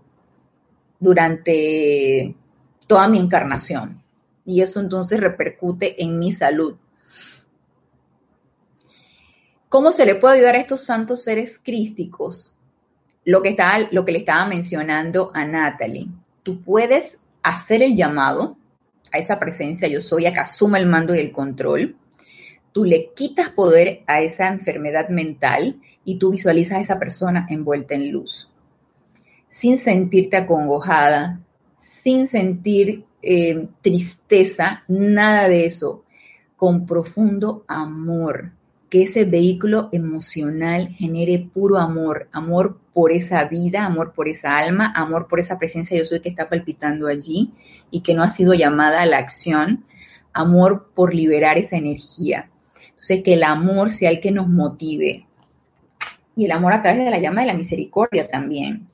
[1.01, 2.37] durante
[2.87, 4.03] toda mi encarnación.
[4.45, 6.77] Y eso entonces repercute en mi salud.
[9.73, 12.59] ¿Cómo se le puede ayudar a estos santos seres crísticos?
[13.25, 13.57] Lo que,
[13.91, 16.09] lo que le estaba mencionando a Natalie.
[16.43, 18.59] Tú puedes hacer el llamado
[19.11, 21.97] a esa presencia yo soy, a que asuma el mando y el control.
[22.73, 27.95] Tú le quitas poder a esa enfermedad mental y tú visualizas a esa persona envuelta
[27.95, 28.51] en luz.
[29.49, 31.41] Sin sentirte acongojada,
[31.77, 36.05] sin sentir eh, tristeza, nada de eso,
[36.57, 38.53] con profundo amor
[38.93, 44.93] que ese vehículo emocional genere puro amor, amor por esa vida, amor por esa alma,
[44.95, 47.55] amor por esa presencia yo soy que está palpitando allí
[47.91, 49.87] y que no ha sido llamada a la acción,
[50.35, 52.51] amor por liberar esa energía.
[52.91, 55.27] Entonces, que el amor sea el que nos motive.
[56.37, 58.89] Y el amor a través de la llama de la misericordia también.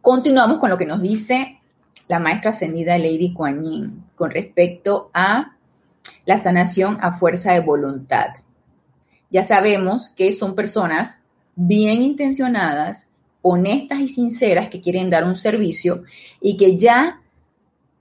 [0.00, 1.60] Continuamos con lo que nos dice
[2.08, 5.53] la maestra ascendida Lady Kuan Yin con respecto a
[6.26, 8.28] la sanación a fuerza de voluntad.
[9.30, 11.20] Ya sabemos que son personas
[11.56, 13.08] bien intencionadas,
[13.42, 16.04] honestas y sinceras que quieren dar un servicio
[16.40, 17.20] y que ya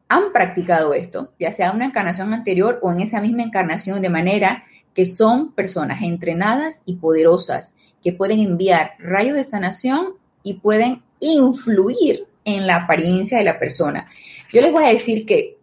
[0.07, 4.09] han practicado esto, ya sea en una encarnación anterior o en esa misma encarnación, de
[4.09, 11.01] manera que son personas entrenadas y poderosas que pueden enviar rayos de sanación y pueden
[11.19, 14.07] influir en la apariencia de la persona.
[14.51, 15.57] Yo les voy a decir que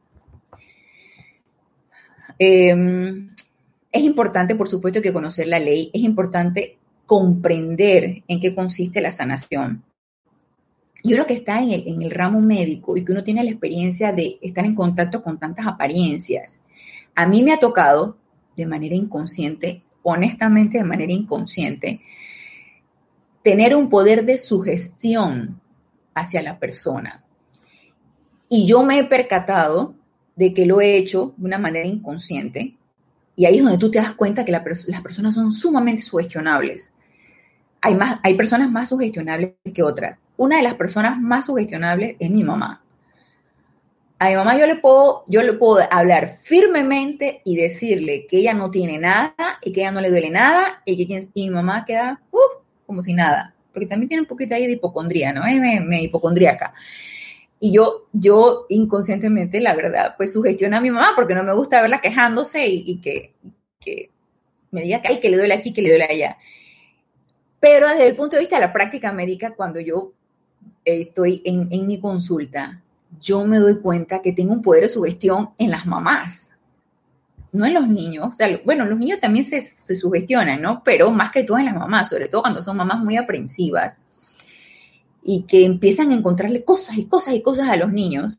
[2.42, 3.28] Em,
[3.92, 9.12] es importante, por supuesto, que conocer la ley, es importante comprender en qué consiste la
[9.12, 9.84] sanación.
[11.02, 13.50] Y uno que está en el, en el ramo médico y que uno tiene la
[13.50, 16.58] experiencia de estar en contacto con tantas apariencias,
[17.14, 18.16] a mí me ha tocado
[18.56, 22.00] de manera inconsciente, honestamente de manera inconsciente,
[23.42, 25.60] tener un poder de sugestión
[26.14, 27.22] hacia la persona.
[28.48, 29.94] Y yo me he percatado
[30.36, 32.74] de que lo he hecho de una manera inconsciente.
[33.36, 36.92] Y ahí es donde tú te das cuenta que las personas son sumamente sugestionables.
[37.80, 40.18] Hay, más, hay personas más sugestionables que otras.
[40.36, 42.82] Una de las personas más sugestionables es mi mamá.
[44.18, 48.52] A mi mamá yo le puedo, yo le puedo hablar firmemente y decirle que ella
[48.52, 52.20] no tiene nada y que ella no le duele nada y que mi mamá queda
[52.84, 53.54] como si nada.
[53.72, 55.42] Porque también tiene un poquito ahí de hipocondría, ¿no?
[55.44, 56.74] Me, me hipocondríaca.
[57.62, 61.82] Y yo, yo inconscientemente, la verdad, pues sugestiono a mi mamá porque no me gusta
[61.82, 63.34] verla quejándose y, que,
[64.70, 66.38] me diga que, hay que le duele aquí, que le duele allá.
[67.60, 70.12] Pero desde el punto de vista de la práctica médica, cuando yo
[70.86, 72.80] estoy en, mi consulta,
[73.20, 76.56] yo me doy cuenta que tengo un poder de sugestión en las mamás,
[77.52, 78.26] no en los niños.
[78.26, 80.82] O sea, bueno, los niños también se, se sugestionan, ¿no?
[80.82, 83.98] Pero más que todo en las mamás, sobre todo cuando son mamás muy aprensivas
[85.22, 88.38] y que empiezan a encontrarle cosas y cosas y cosas a los niños.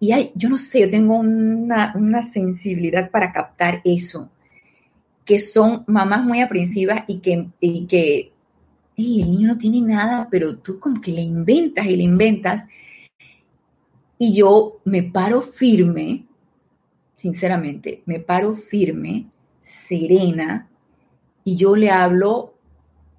[0.00, 4.30] Y hay, yo no sé, yo tengo una, sensibilidad para captar eso,
[5.24, 8.32] que son mamás muy aprensivas y que, y que
[8.96, 12.66] el niño no tiene nada, pero tú como que le inventas y le inventas.
[14.18, 16.26] Y yo me paro firme,
[17.16, 19.26] sinceramente, me paro firme,
[19.60, 20.68] serena,
[21.44, 22.53] y yo le hablo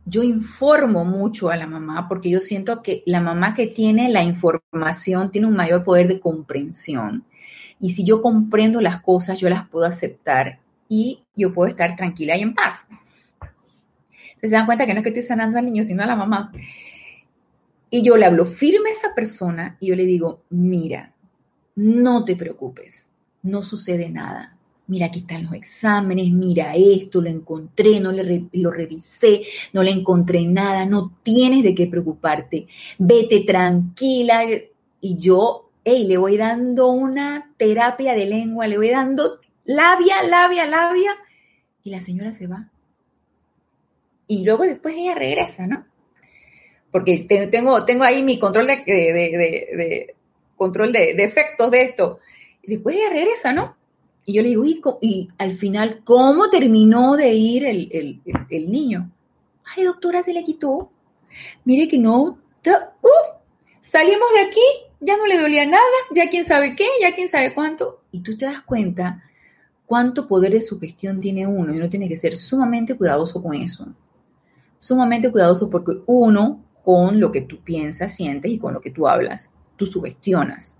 [0.06, 4.24] yo informo mucho a la mamá porque yo siento que la mamá que tiene la
[4.24, 7.26] información tiene un mayor poder de comprensión.
[7.80, 12.38] Y si yo comprendo las cosas, yo las puedo aceptar y yo puedo estar tranquila
[12.38, 12.86] y en paz.
[13.40, 16.16] Entonces se dan cuenta que no es que estoy sanando al niño, sino a la
[16.16, 16.52] mamá.
[17.90, 21.14] Y yo le hablo firme a esa persona y yo le digo, mira,
[21.76, 24.55] no te preocupes, no sucede nada
[24.88, 29.44] mira, aquí están los exámenes, mira esto, lo encontré, no le lo revisé,
[29.74, 32.68] no le encontré nada, no tienes de qué preocuparte,
[32.98, 34.44] vete tranquila.
[35.02, 40.66] Y yo, hey, le voy dando una terapia de lengua, le voy dando labia, labia,
[40.66, 41.16] labia,
[41.84, 42.70] y la señora se va.
[44.28, 45.86] Y luego después ella regresa, ¿no?
[46.92, 50.16] Porque tengo, tengo ahí mi control de, de,
[50.56, 52.20] control de, de efectos de esto.
[52.64, 53.76] Y después ella regresa, ¿no?
[54.26, 59.12] Y yo le digo, y, al final, ¿cómo terminó de ir el, niño?
[59.64, 60.90] Ay, doctora, se le quitó.
[61.64, 62.40] Mire que no, uh,
[63.82, 64.62] salimos de aquí,
[65.00, 68.02] ya no le dolía nada, ya quién sabe qué, ya quién sabe cuánto.
[68.12, 69.24] Y tú te das cuenta
[69.86, 73.88] cuánto poder de sugestión tiene uno y uno tiene que ser sumamente cuidadoso con eso.
[74.80, 79.08] Sumamente cuidadoso porque uno, con lo que tú piensas, sientes y con lo que tú
[79.08, 80.78] hablas, tú sugestionas.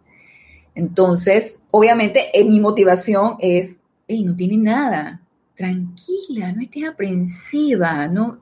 [0.76, 5.22] Entonces, obviamente, mi motivación es, hey, no tiene nada,
[5.56, 8.40] tranquila, no estés aprensiva, no,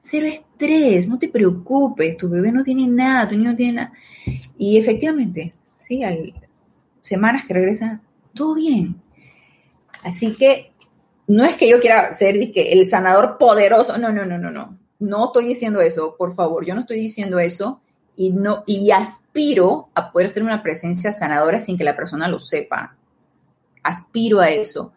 [0.00, 3.92] cero estrés, no te preocupes, tu bebé no tiene nada, tu niño no tiene nada.
[4.58, 6.34] Y efectivamente, sí, al
[7.00, 8.02] semanas que regresa,
[8.34, 9.00] todo bien.
[10.02, 10.72] Así que
[11.26, 14.78] no es que yo quiera ser el sanador poderoso, no, no, no, no, no.
[14.98, 17.80] No estoy diciendo eso, por favor, yo no estoy diciendo eso
[18.18, 22.40] y, no, y aspiro a poder ser una presencia sanadora sin que la persona lo
[22.40, 22.96] sepa.
[23.84, 24.92] Aspiro a eso.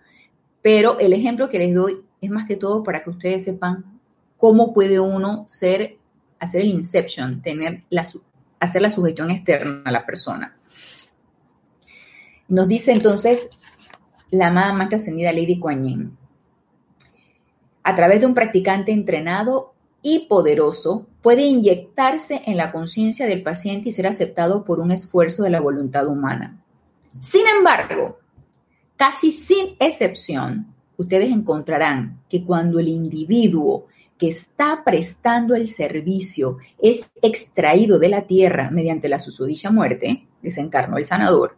[0.63, 3.99] Pero el ejemplo que les doy es más que todo para que ustedes sepan
[4.37, 5.99] cómo puede uno ser,
[6.39, 8.07] hacer el inception, tener la,
[8.59, 10.57] hacer la sugestión externa a la persona.
[12.47, 13.51] Nos dice entonces
[14.31, 16.17] la amada más ascendida Lady Kuan
[17.83, 23.89] A través de un practicante entrenado y poderoso puede inyectarse en la conciencia del paciente
[23.89, 26.63] y ser aceptado por un esfuerzo de la voluntad humana.
[27.19, 28.19] Sin embargo,
[28.95, 33.87] casi sin excepción, ustedes encontrarán que cuando el individuo
[34.17, 40.97] que está prestando el servicio es extraído de la tierra mediante la susodicha muerte, desencarnó
[40.97, 41.55] el sanador,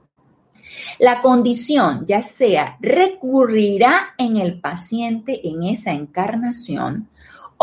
[0.99, 7.10] la condición ya sea recurrirá en el paciente en esa encarnación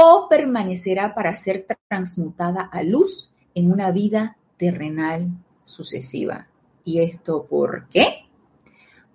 [0.02, 5.28] o permanecerá para ser transmutada a luz en una vida terrenal
[5.64, 6.48] sucesiva.
[6.84, 8.24] ¿Y esto por qué?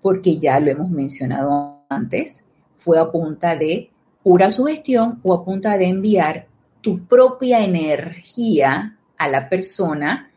[0.01, 2.43] Porque ya lo hemos mencionado antes,
[2.75, 3.89] fue a punta de
[4.21, 6.47] pura sugestión o a punta de enviar
[6.81, 10.29] tu propia energía a la persona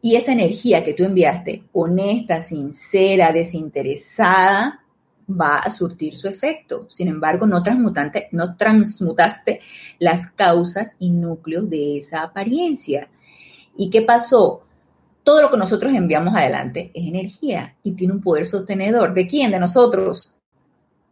[0.00, 4.84] y esa energía que tú enviaste, honesta, sincera, desinteresada,
[5.28, 6.86] va a surtir su efecto.
[6.90, 9.60] Sin embargo, no, transmutante, no transmutaste
[9.98, 13.08] las causas y núcleos de esa apariencia.
[13.76, 14.62] ¿Y qué pasó?
[15.24, 19.12] Todo lo que nosotros enviamos adelante es energía y tiene un poder sostenedor.
[19.12, 19.50] ¿De quién?
[19.50, 20.34] De nosotros.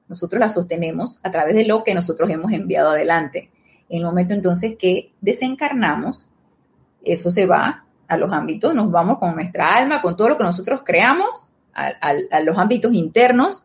[0.09, 3.51] Nosotros la sostenemos a través de lo que nosotros hemos enviado adelante.
[3.89, 6.29] En el momento entonces que desencarnamos,
[7.03, 10.45] eso se va a los ámbitos, nos vamos con nuestra alma, con todo lo que
[10.45, 11.93] nosotros creamos, a,
[12.31, 13.65] a los ámbitos internos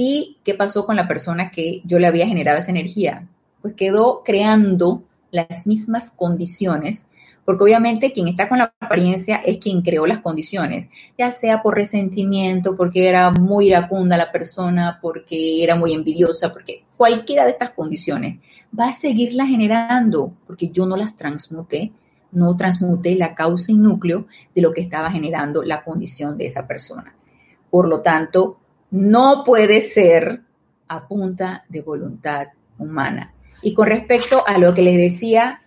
[0.00, 3.26] ¿Y qué pasó con la persona que yo le había generado esa energía?
[3.60, 7.04] Pues quedó creando las mismas condiciones,
[7.44, 11.74] porque obviamente quien está con la apariencia es quien creó las condiciones, ya sea por
[11.74, 17.70] resentimiento, porque era muy iracunda la persona, porque era muy envidiosa, porque cualquiera de estas
[17.70, 18.38] condiciones
[18.78, 21.90] va a seguirla generando, porque yo no las transmuté,
[22.30, 26.68] no transmuté la causa y núcleo de lo que estaba generando la condición de esa
[26.68, 27.16] persona.
[27.68, 28.58] Por lo tanto,
[28.90, 30.42] no puede ser
[30.88, 32.48] a punta de voluntad
[32.78, 33.34] humana.
[33.62, 35.62] Y con respecto a lo que les decía,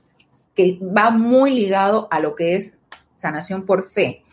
[0.56, 2.80] que va muy ligado a lo que es
[3.16, 4.24] sanación por fe,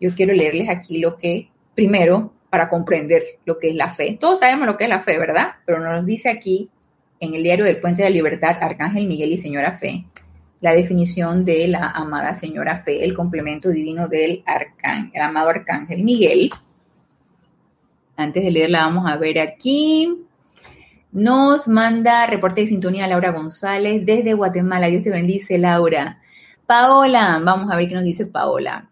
[0.00, 4.18] yo quiero leerles aquí lo que, primero, para comprender lo que es la fe.
[4.20, 5.52] Todos sabemos lo que es la fe, ¿verdad?
[5.64, 6.68] Pero nos dice aquí,
[7.20, 10.04] en el diario del Puente de la Libertad, Arcángel Miguel y Señora Fe,
[10.60, 14.42] la definición de la amada Señora Fe, el complemento divino del
[15.14, 16.50] amado Arcángel Miguel,
[18.22, 20.26] antes de leerla, vamos a ver aquí.
[21.12, 24.88] Nos manda reporte de sintonía Laura González desde Guatemala.
[24.88, 26.20] Dios te bendice, Laura.
[26.66, 28.88] Paola, vamos a ver qué nos dice Paola.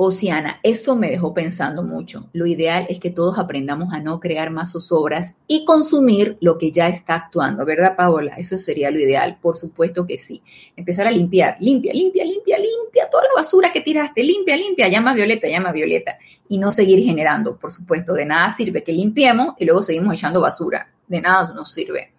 [0.00, 2.30] Oceana, eso me dejó pensando mucho.
[2.32, 6.70] Lo ideal es que todos aprendamos a no crear más zozobras y consumir lo que
[6.70, 8.36] ya está actuando, ¿verdad, Paola?
[8.36, 10.40] Eso sería lo ideal, por supuesto que sí.
[10.76, 15.14] Empezar a limpiar, limpia, limpia, limpia, limpia, toda la basura que tiraste, limpia, limpia, llama
[15.14, 16.16] Violeta, llama Violeta.
[16.48, 20.40] Y no seguir generando, por supuesto, de nada sirve que limpiemos y luego seguimos echando
[20.40, 20.90] basura.
[21.06, 22.12] De nada nos sirve.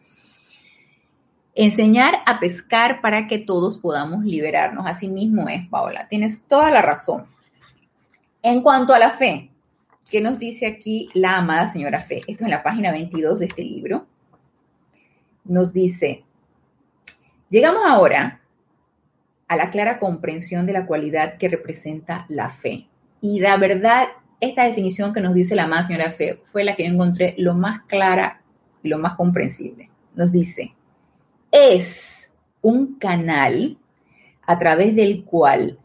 [1.55, 4.85] Enseñar a pescar para que todos podamos liberarnos.
[4.85, 6.07] Así mismo es, Paola.
[6.07, 7.25] Tienes toda la razón.
[8.41, 9.49] En cuanto a la fe,
[10.09, 12.19] ¿qué nos dice aquí la amada señora Fe?
[12.19, 14.05] Esto es en la página 22 de este libro.
[15.43, 16.23] Nos dice,
[17.49, 18.39] llegamos ahora
[19.49, 22.87] a la clara comprensión de la cualidad que representa la fe.
[23.19, 24.07] Y la verdad,
[24.39, 27.53] esta definición que nos dice la amada señora Fe fue la que yo encontré lo
[27.55, 28.41] más clara
[28.81, 29.89] y lo más comprensible.
[30.15, 30.73] Nos dice,
[31.51, 32.29] es
[32.61, 33.77] un canal
[34.45, 35.77] a través del cual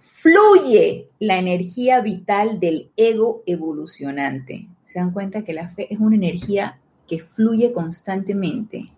[0.00, 4.68] fluye la energía vital del ego evolucionante.
[4.84, 8.90] Se dan cuenta que la fe es una energía que fluye constantemente.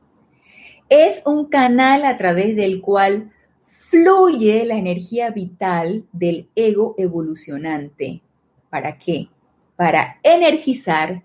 [0.89, 3.33] Es un canal a través del cual
[3.65, 8.23] fluye la energía vital del ego evolucionante.
[8.75, 9.29] ¿Para qué?
[9.77, 11.23] Para energizar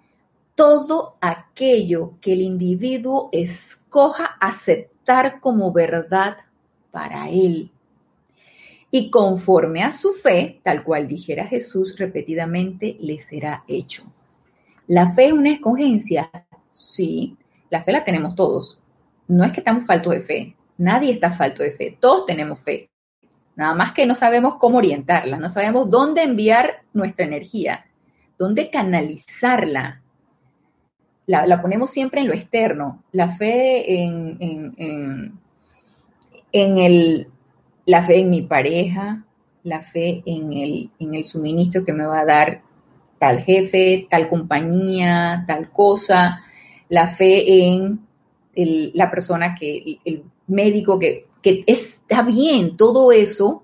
[0.53, 6.37] todo aquello que el individuo escoja aceptar como verdad
[6.91, 7.71] para él
[8.91, 14.03] y conforme a su fe, tal cual dijera Jesús repetidamente, le será hecho.
[14.85, 16.29] ¿La fe es una escogencia?
[16.69, 17.35] Sí,
[17.71, 18.79] la fe la tenemos todos.
[19.27, 22.88] No es que estamos faltos de fe, nadie está falto de fe, todos tenemos fe.
[23.59, 27.85] Nada más que no sabemos cómo orientarla, no sabemos dónde enviar nuestra energía,
[28.37, 30.01] dónde canalizarla.
[31.25, 33.03] La, ponemos siempre en lo externo.
[33.11, 35.39] La fe en, en,
[36.53, 37.27] en el
[37.85, 39.25] la fe en mi pareja,
[39.63, 42.61] la fe en el, en el suministro que me va a dar
[43.17, 46.43] tal jefe, tal compañía, tal cosa,
[46.87, 47.99] la fe en
[48.55, 53.63] la persona que, el, médico que, que está bien, todo eso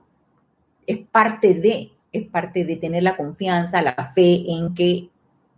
[0.88, 5.09] es parte de, es parte de tener la confianza, la fe en que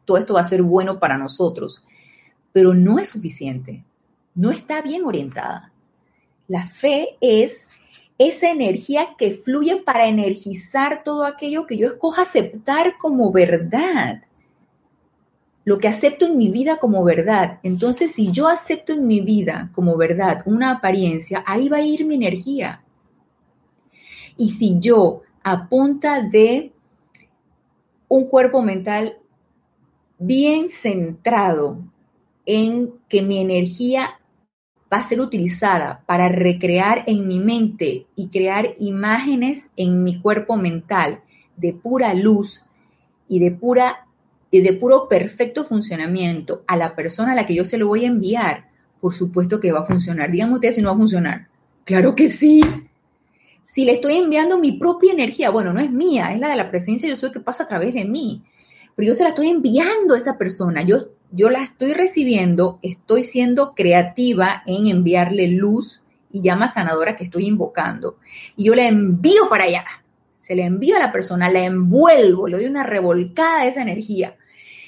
[0.05, 1.83] todo esto va a ser bueno para nosotros,
[2.53, 3.83] pero no es suficiente,
[4.33, 5.71] no está bien orientada.
[6.47, 7.67] La fe es
[8.17, 14.23] esa energía que fluye para energizar todo aquello que yo escoja aceptar como verdad.
[15.67, 17.59] Lo que acepto en mi vida como verdad.
[17.61, 22.05] Entonces, si yo acepto en mi vida como verdad una apariencia, ahí va a ir
[22.05, 22.85] mi energía.
[24.37, 26.71] Y si yo, a punta de
[28.07, 29.17] un cuerpo mental
[30.17, 31.83] bien centrado
[32.45, 34.21] en que mi energía
[34.89, 40.55] va a ser utilizada para recrear en mi mente y crear imágenes en mi cuerpo
[40.55, 41.23] mental
[41.57, 42.63] de pura luz
[43.27, 44.06] y de pura
[44.51, 48.05] y de puro perfecto funcionamiento a la persona a la que yo se lo voy
[48.05, 48.69] a enviar,
[49.01, 50.31] por supuesto que va a funcionar.
[50.31, 51.47] Díganme ustedes si no va a funcionar.
[51.83, 52.61] Claro que sí.
[53.61, 56.69] Si le estoy enviando mi propia energía, bueno, no es mía, es la de la
[56.69, 58.43] presencia, yo soy que pasa a través de mí,
[58.95, 60.83] pero yo se la estoy enviando a esa persona.
[60.83, 60.97] Yo
[61.31, 67.47] yo la estoy recibiendo, estoy siendo creativa en enviarle luz y llama sanadora que estoy
[67.47, 68.17] invocando.
[68.55, 69.85] Y yo la envío para allá.
[70.47, 74.37] Se la envío a la persona, la envuelvo, le doy una revolcada de esa energía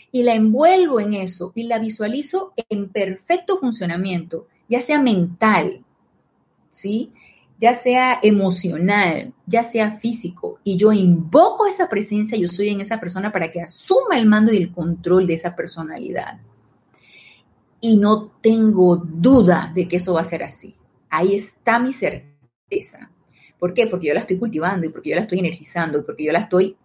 [0.09, 5.83] y la envuelvo en eso y la visualizo en perfecto funcionamiento, ya sea mental,
[6.69, 7.11] ¿sí?
[7.59, 13.01] ya sea emocional, ya sea físico, y yo invoco esa presencia, yo soy en esa
[13.01, 16.39] persona para que asuma el mando y el control de esa personalidad.
[17.81, 20.73] Y no tengo duda de que eso va a ser así.
[21.09, 23.11] Ahí está mi certeza.
[23.59, 23.87] ¿Por qué?
[23.87, 26.39] Porque yo la estoy cultivando y porque yo la estoy energizando y porque yo la
[26.39, 26.77] estoy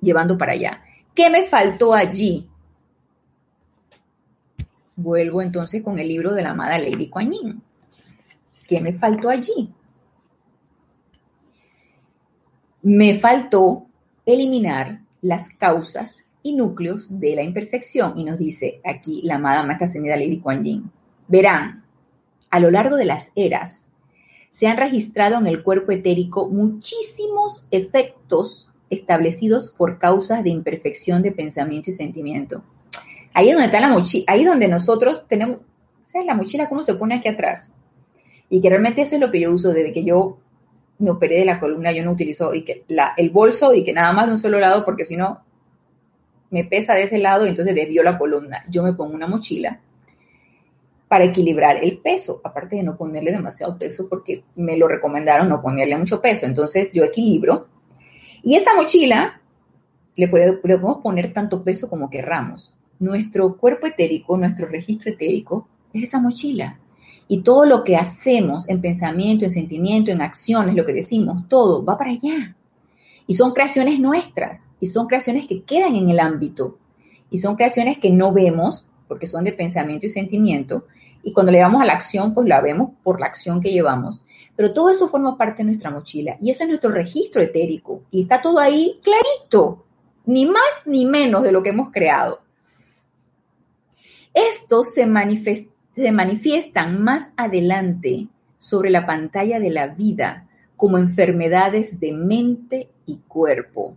[0.00, 0.82] llevando para allá.
[1.14, 2.48] ¿Qué me faltó allí?
[4.96, 7.62] Vuelvo entonces con el libro de la amada Lady Kuan Yin.
[8.66, 9.72] ¿Qué me faltó allí?
[12.86, 13.88] me faltó
[14.24, 18.16] eliminar las causas y núcleos de la imperfección.
[18.16, 20.92] Y nos dice aquí la amada Maestra Lady Kuan Yin.
[21.26, 21.82] Verán,
[22.48, 23.85] a lo largo de las eras
[24.56, 31.30] se han registrado en el cuerpo etérico muchísimos efectos establecidos por causas de imperfección de
[31.30, 32.62] pensamiento y sentimiento.
[33.34, 35.58] Ahí es donde está la mochila, ahí es donde nosotros tenemos,
[36.06, 37.74] esa es la mochila que uno se pone aquí atrás.
[38.48, 40.38] Y que realmente eso es lo que yo uso desde que yo
[41.00, 44.32] me operé de la columna, yo no utilizo el bolso y que nada más de
[44.32, 45.44] un solo lado, porque si no
[46.48, 48.64] me pesa de ese lado y entonces desvío la columna.
[48.70, 49.82] Yo me pongo una mochila
[51.08, 55.62] para equilibrar el peso, aparte de no ponerle demasiado peso, porque me lo recomendaron no
[55.62, 56.46] ponerle mucho peso.
[56.46, 57.68] Entonces yo equilibro.
[58.42, 59.40] Y esa mochila
[60.16, 62.74] le, podemos poner tanto peso como querramos.
[62.98, 66.80] Nuestro cuerpo etérico, nuestro registro etérico, es esa mochila.
[67.28, 71.84] Y todo lo que hacemos en pensamiento, en sentimiento, en acciones, lo que decimos, todo
[71.84, 72.56] va para allá.
[73.26, 76.78] Y son creaciones nuestras, y son creaciones que quedan en el ámbito,
[77.30, 80.84] y son creaciones que no vemos, porque son de pensamiento y sentimiento,
[81.26, 84.22] y cuando le damos a la acción, pues la vemos por la acción que llevamos.
[84.54, 88.22] Pero todo eso forma parte de nuestra mochila, y eso es nuestro registro etérico, y
[88.22, 89.84] está todo ahí clarito,
[90.24, 92.42] ni más ni menos de lo que hemos creado.
[94.32, 95.04] Estos se,
[95.96, 100.46] se manifiestan más adelante sobre la pantalla de la vida
[100.76, 103.96] como enfermedades de mente y cuerpo.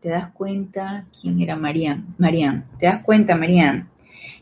[0.00, 2.16] ¿Te das cuenta quién era Marian?
[2.18, 3.88] Marian, ¿te das cuenta, Marian?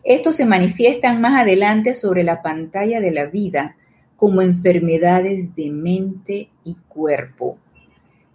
[0.07, 3.77] Estos se manifiestan más adelante sobre la pantalla de la vida
[4.17, 7.59] como enfermedades de mente y cuerpo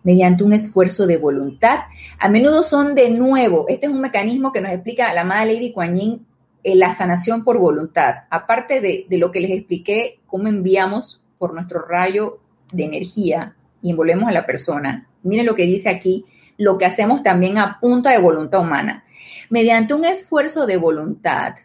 [0.03, 1.79] mediante un esfuerzo de voluntad.
[2.19, 5.71] A menudo son de nuevo, este es un mecanismo que nos explica la amada Lady
[5.71, 6.25] Kuan Yin,
[6.61, 8.23] eh, la sanación por voluntad.
[8.29, 12.39] Aparte de, de, lo que les expliqué, cómo enviamos por nuestro rayo
[12.73, 15.07] de energía y envolvemos a la persona.
[15.23, 16.25] Miren lo que dice aquí,
[16.57, 19.05] lo que hacemos también a punta de voluntad humana.
[19.51, 21.55] Mediante un esfuerzo de voluntad,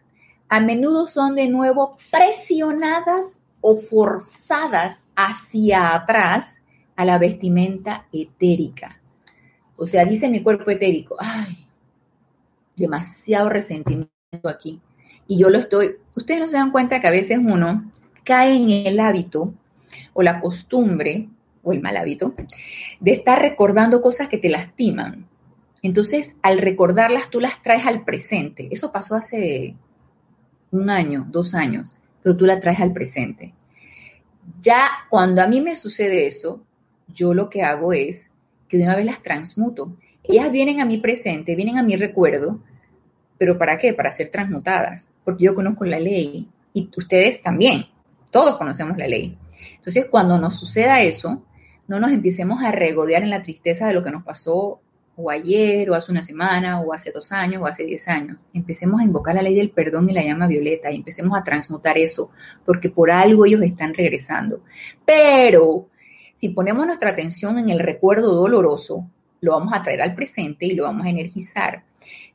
[0.48, 6.62] a menudo son de nuevo presionadas o forzadas hacia atrás
[6.96, 9.00] a la vestimenta etérica.
[9.76, 11.64] O sea, dice mi cuerpo etérico, ay,
[12.74, 14.10] demasiado resentimiento
[14.48, 14.80] aquí.
[15.28, 17.92] Y yo lo estoy, ustedes no se dan cuenta que a veces uno
[18.24, 19.54] cae en el hábito
[20.12, 21.28] o la costumbre
[21.62, 22.34] o el mal hábito
[22.98, 25.28] de estar recordando cosas que te lastiman.
[25.86, 28.66] Entonces, al recordarlas, tú las traes al presente.
[28.72, 29.76] Eso pasó hace
[30.72, 33.54] un año, dos años, pero tú la traes al presente.
[34.58, 36.60] Ya cuando a mí me sucede eso,
[37.06, 38.32] yo lo que hago es
[38.68, 39.96] que de una vez las transmuto.
[40.24, 42.58] Ellas vienen a mi presente, vienen a mi recuerdo,
[43.38, 43.94] pero ¿para qué?
[43.94, 47.86] Para ser transmutadas, porque yo conozco la ley y ustedes también,
[48.32, 49.38] todos conocemos la ley.
[49.76, 51.44] Entonces, cuando nos suceda eso,
[51.86, 54.80] no nos empecemos a regodear en la tristeza de lo que nos pasó
[55.16, 58.36] o ayer, o hace una semana, o hace dos años, o hace diez años.
[58.52, 61.96] Empecemos a invocar la ley del perdón y la llama violeta y empecemos a transmutar
[61.96, 62.30] eso,
[62.64, 64.62] porque por algo ellos están regresando.
[65.04, 65.88] Pero
[66.34, 69.10] si ponemos nuestra atención en el recuerdo doloroso,
[69.40, 71.84] lo vamos a traer al presente y lo vamos a energizar.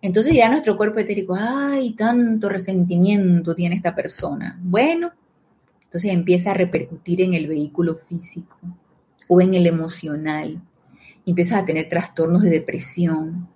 [0.01, 4.59] Entonces ya nuestro cuerpo etérico, ay, tanto resentimiento tiene esta persona.
[4.59, 5.11] Bueno,
[5.83, 8.57] entonces empieza a repercutir en el vehículo físico
[9.27, 10.61] o en el emocional.
[11.31, 13.47] Empiezas a tener trastornos de depresión,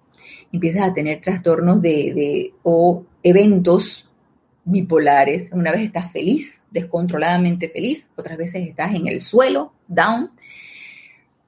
[0.50, 4.10] empiezas a tener trastornos de, o eventos
[4.64, 5.50] bipolares.
[5.52, 10.32] Una vez estás feliz, descontroladamente feliz, otras veces estás en el suelo, down.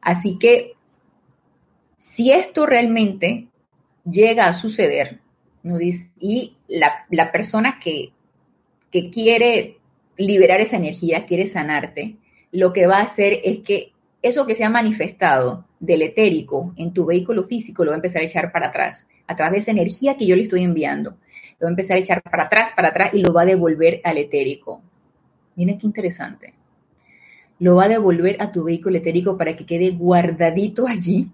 [0.01, 0.73] Así que
[1.97, 3.47] si esto realmente
[4.03, 5.21] llega a suceder,
[6.19, 8.11] y la, persona que,
[8.91, 9.77] que quiere
[10.17, 12.17] liberar esa energía, quiere sanarte,
[12.51, 13.93] lo que va a hacer es que
[14.27, 18.21] eso que se ha manifestado del etérico en tu vehículo físico lo va a empezar
[18.21, 21.17] a echar para atrás, a través de esa energía que yo le estoy enviando.
[21.59, 24.01] Lo va a empezar a echar para atrás, para atrás y lo va a devolver
[24.03, 24.81] al etérico.
[25.55, 26.53] Miren qué interesante.
[27.59, 31.31] Lo va a devolver a tu vehículo etérico para que quede guardadito allí.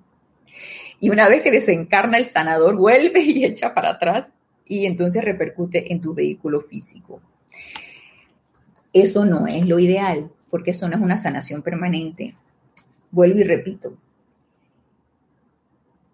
[0.99, 4.31] Y una vez que desencarna el sanador, vuelve y echa para atrás
[4.65, 7.21] y entonces repercute en tu vehículo físico.
[8.93, 12.35] Eso no es lo ideal, porque eso no es una sanación permanente.
[13.13, 13.93] Vuelvo y repito.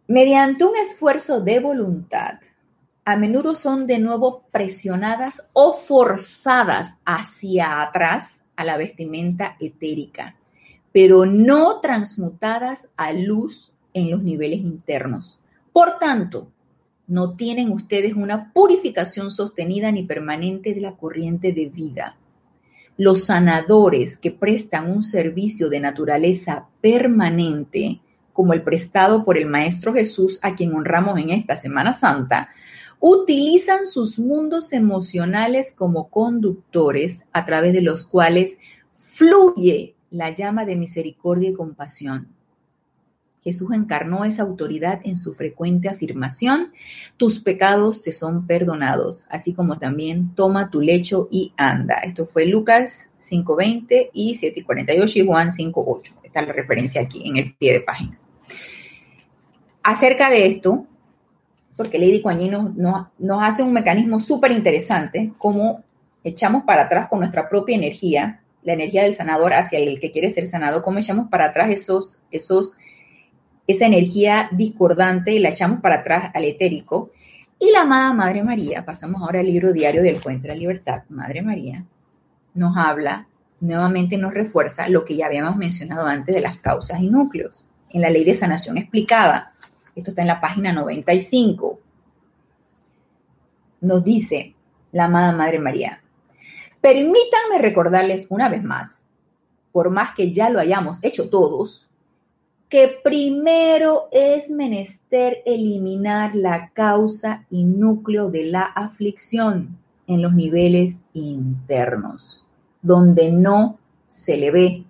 [0.09, 2.39] Mediante un esfuerzo de voluntad,
[3.05, 10.35] a menudo son de nuevo presionadas o forzadas hacia atrás a la vestimenta etérica,
[10.91, 15.39] pero no transmutadas a luz en los niveles internos.
[15.71, 16.51] Por tanto,
[17.07, 22.17] no tienen ustedes una purificación sostenida ni permanente de la corriente de vida.
[22.99, 28.01] Los sanadores que prestan un servicio de naturaleza permanente,
[28.33, 32.49] como el prestado por el Maestro Jesús, a quien honramos en esta Semana Santa,
[32.99, 38.57] utilizan sus mundos emocionales como conductores a través de los cuales
[38.95, 42.27] fluye la llama de misericordia y compasión.
[43.49, 46.71] Jesús encarnó esa autoridad en su frecuente afirmación,
[47.17, 51.95] tus pecados te son perdonados, así como también toma tu lecho y anda.
[51.95, 56.11] Esto fue Lucas 5.20 y 7.48 y Juan 5.8.
[56.23, 58.19] Está la referencia aquí en el pie de página.
[59.81, 60.85] Acerca de esto,
[61.75, 62.39] porque Lady Kuan
[62.75, 65.83] nos, hace un mecanismo súper interesante, como
[66.23, 70.29] echamos para atrás con nuestra propia energía, la energía del sanador hacia el que quiere
[70.29, 72.75] ser sanado, cómo echamos para atrás esos, esos
[73.69, 77.11] esa energía discordante y la echamos para atrás al etérico.
[77.59, 81.03] Y la amada Madre María, pasamos ahora al libro diario del Puente de la Libertad,
[81.09, 81.85] Madre María,
[82.55, 83.27] nos habla,
[83.59, 87.63] nuevamente nos refuerza lo que ya habíamos mencionado antes de las causas y núcleos.
[87.91, 89.53] En la ley de sanación explicada,
[89.95, 91.79] esto está en la página 95,
[93.81, 94.55] nos dice
[94.91, 96.01] la amada Madre María,
[96.81, 99.05] permítanme recordarles una vez más,
[99.71, 101.88] por más que ya lo hayamos hecho todos,
[102.69, 111.03] que primero es menester eliminar la causa y núcleo de la aflicción en los niveles
[111.13, 112.45] internos,
[112.81, 114.83] donde no se le ve,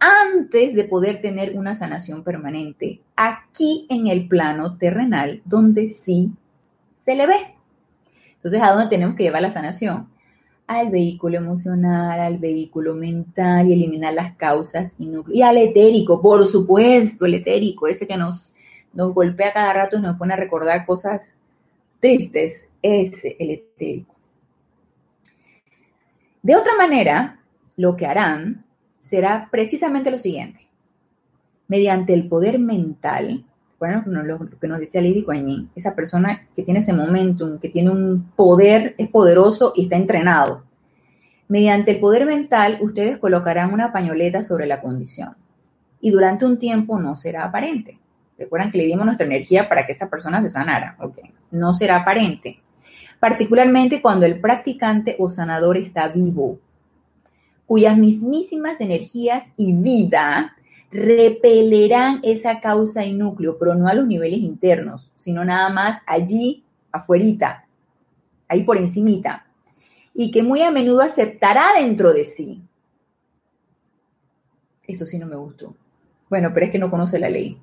[0.00, 6.32] antes de poder tener una sanación permanente, aquí en el plano terrenal, donde sí
[6.92, 7.54] se le ve.
[8.34, 10.08] Entonces, ¿a dónde tenemos que llevar la sanación?
[10.70, 15.36] Al vehículo emocional, al vehículo mental y eliminar las causas y núcleos.
[15.36, 18.52] Y al etérico, por supuesto, el etérico, ese que nos,
[18.92, 21.34] nos golpea cada rato y nos pone a recordar cosas
[21.98, 24.14] tristes, ese, el etérico.
[26.40, 27.40] De otra manera,
[27.76, 28.64] lo que harán
[29.00, 30.68] será precisamente lo siguiente.
[31.66, 33.44] Mediante el poder mental,
[33.80, 37.88] bueno, lo que nos decía Lady Guanyin, esa persona que tiene ese momentum, que tiene
[37.88, 40.64] un poder, es poderoso y está entrenado.
[41.48, 45.34] Mediante el poder mental, ustedes colocarán una pañoleta sobre la condición
[45.98, 47.98] y durante un tiempo no será aparente.
[48.38, 50.96] Recuerdan que le dimos nuestra energía para que esa persona se sanara.
[51.00, 51.18] Ok,
[51.50, 52.60] no será aparente.
[53.18, 56.58] Particularmente cuando el practicante o sanador está vivo,
[57.64, 60.54] cuyas mismísimas energías y vida
[60.90, 66.64] repelerán esa causa y núcleo, pero no a los niveles internos, sino nada más allí
[66.90, 67.66] afuerita,
[68.48, 69.46] ahí por encimita,
[70.14, 72.62] y que muy a menudo aceptará dentro de sí.
[74.86, 75.76] Eso sí no me gustó.
[76.28, 77.56] Bueno, pero es que no conoce la ley.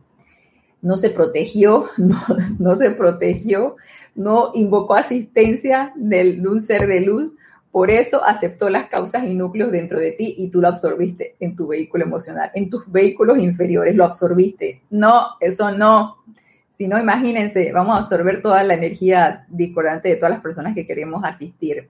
[0.82, 2.24] No se protegió, no,
[2.58, 3.76] no se protegió,
[4.16, 7.34] no invocó asistencia de un ser de luz,
[7.78, 11.56] por eso aceptó las causas y núcleos dentro de ti y tú lo absorbiste en
[11.56, 14.82] tu vehículo emocional, en tus vehículos inferiores, lo absorbiste.
[14.90, 16.18] No, eso no.
[16.72, 20.88] Si no, imagínense, vamos a absorber toda la energía discordante de todas las personas que
[20.88, 21.88] queremos asistir.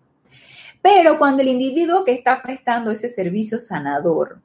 [0.81, 4.41] Pero cuando el individuo que está prestando ese servicio sanador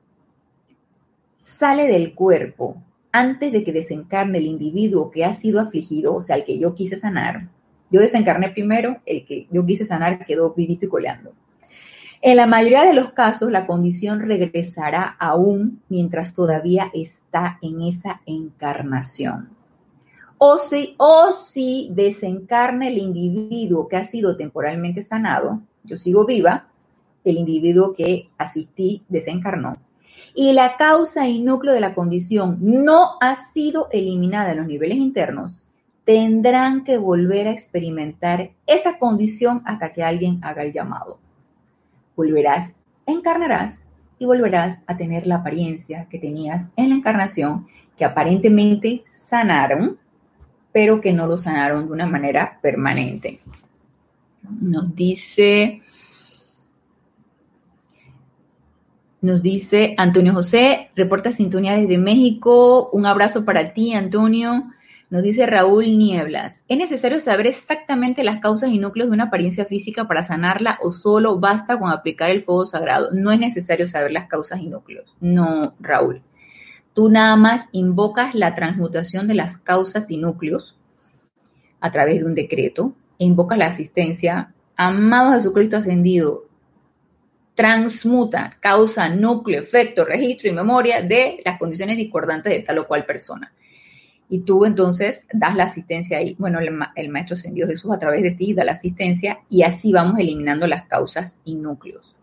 [1.34, 2.76] sale del cuerpo
[3.10, 6.76] antes de que desencarne el individuo que ha sido afligido, o sea, el que yo
[6.76, 7.48] quise sanar,
[7.92, 11.34] yo desencarné primero, el que yo quise sanar quedó vivito y coleando.
[12.22, 18.22] En la mayoría de los casos, la condición regresará aún mientras todavía está en esa
[18.26, 19.50] encarnación.
[20.38, 26.68] O si, o si desencarna el individuo que ha sido temporalmente sanado, yo sigo viva,
[27.24, 29.76] el individuo que asistí desencarnó,
[30.34, 34.98] y la causa y núcleo de la condición no ha sido eliminada en los niveles
[34.98, 35.64] internos,
[36.04, 41.18] tendrán que volver a experimentar esa condición hasta que alguien haga el llamado.
[42.16, 42.74] Volverás,
[43.06, 43.86] encarnarás
[44.18, 49.98] y volverás a tener la apariencia que tenías en la encarnación, que aparentemente sanaron,
[50.72, 53.40] pero que no lo sanaron de una manera permanente.
[54.60, 55.82] Nos dice,
[59.20, 62.90] nos dice Antonio José, reporta sintonía desde México.
[62.92, 64.64] Un abrazo para ti, Antonio.
[65.12, 69.66] Nos dice Raúl Nieblas, ¿es necesario saber exactamente las causas y núcleos de una apariencia
[69.66, 73.10] física para sanarla o solo basta con aplicar el fuego sagrado?
[73.12, 75.14] No es necesario saber las causas y núcleos.
[75.20, 76.22] No, Raúl.
[76.94, 80.78] Tú nada más invocas la transmutación de las causas y núcleos
[81.78, 84.54] a través de un decreto e invocas la asistencia.
[84.76, 86.46] Amado Jesucristo ascendido,
[87.54, 93.04] transmuta causa, núcleo, efecto, registro y memoria de las condiciones discordantes de tal o cual
[93.04, 93.52] persona
[94.32, 98.30] y tú entonces das la asistencia ahí, bueno, el, Maestro Ascendido Jesús a través de
[98.30, 102.16] ti da la asistencia y así vamos eliminando las causas y núcleos.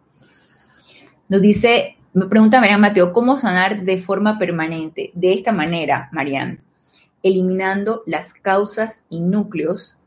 [1.27, 5.11] Nos dice, me pregunta Marian Mateo, ¿cómo sanar de forma permanente?
[5.13, 6.63] De esta manera, Marian,
[7.21, 9.98] eliminando las causas y núcleos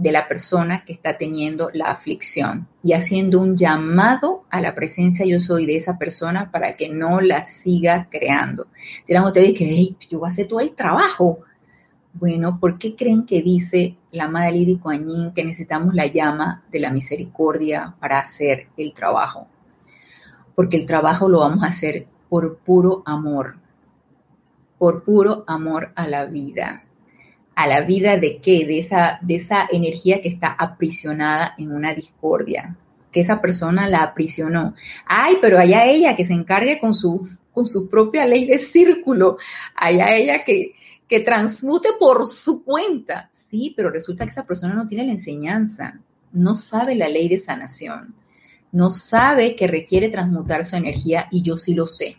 [0.00, 5.26] de la persona que está teniendo la aflicción y haciendo un llamado a la presencia
[5.26, 8.68] yo soy de esa persona para que no la siga creando.
[9.06, 11.40] Dirán ustedes que hey, yo voy todo el trabajo.
[12.14, 16.80] Bueno, ¿por qué creen que dice la Madre Lady Coañín que necesitamos la llama de
[16.80, 19.48] la misericordia para hacer el trabajo?
[20.54, 23.58] Porque el trabajo lo vamos a hacer por puro amor,
[24.78, 26.84] por puro amor a la vida
[27.60, 31.92] a la vida de qué, de esa, de esa energía que está aprisionada en una
[31.92, 32.74] discordia,
[33.12, 34.74] que esa persona la aprisionó.
[35.04, 39.36] Ay, pero allá ella que se encargue con su, con propia ley de círculo,
[39.74, 40.72] allá ella que,
[41.06, 43.28] que transmute por su cuenta.
[43.30, 46.00] Sí, pero resulta que esa persona no tiene la enseñanza,
[46.32, 48.14] no sabe la ley de sanación,
[48.72, 52.16] no sabe que requiere transmutar su energía y yo sí lo sé.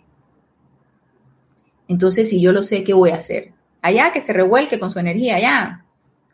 [1.88, 3.54] Entonces, si yo lo sé, ¿qué voy a hacer?
[3.82, 5.86] Allá, que se revuelque con su energía, allá.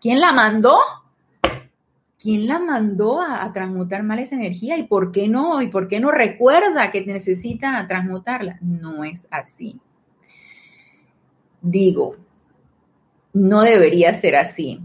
[0.02, 0.78] ¿Quién la mandó?
[2.20, 4.78] ¿Quién la mandó a, transmutar mal esa energía?
[4.78, 5.62] ¿Y por qué no?
[5.62, 8.58] ¿Y por qué no recuerda que necesita transmutarla?
[8.62, 9.80] No es así.
[11.62, 12.16] Digo,
[13.34, 14.82] no debería ser así.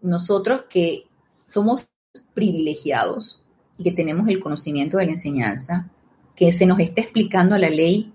[0.00, 1.06] Nosotros que
[1.46, 1.88] somos
[2.34, 3.44] privilegiados
[3.76, 5.90] y que tenemos el conocimiento de la enseñanza,
[6.36, 8.12] que se nos está explicando la ley,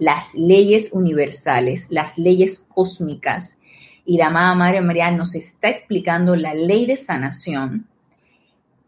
[0.00, 3.58] las leyes universales, las leyes cósmicas,
[4.04, 7.86] y la amada Madre María nos está explicando la ley de sanación,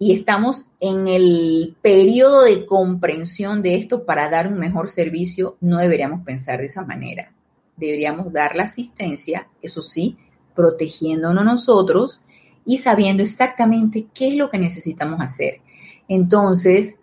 [0.03, 5.79] y estamos en el periodo de comprensión de esto para dar un mejor servicio, no
[5.79, 7.33] deberíamos pensar de esa manera.
[7.77, 10.17] Deberíamos dar la asistencia, eso sí,
[10.57, 12.21] protegiéndonos nosotros
[12.65, 15.61] y sabiendo exactamente qué es lo que necesitamos hacer.
[16.09, 16.99] Entonces,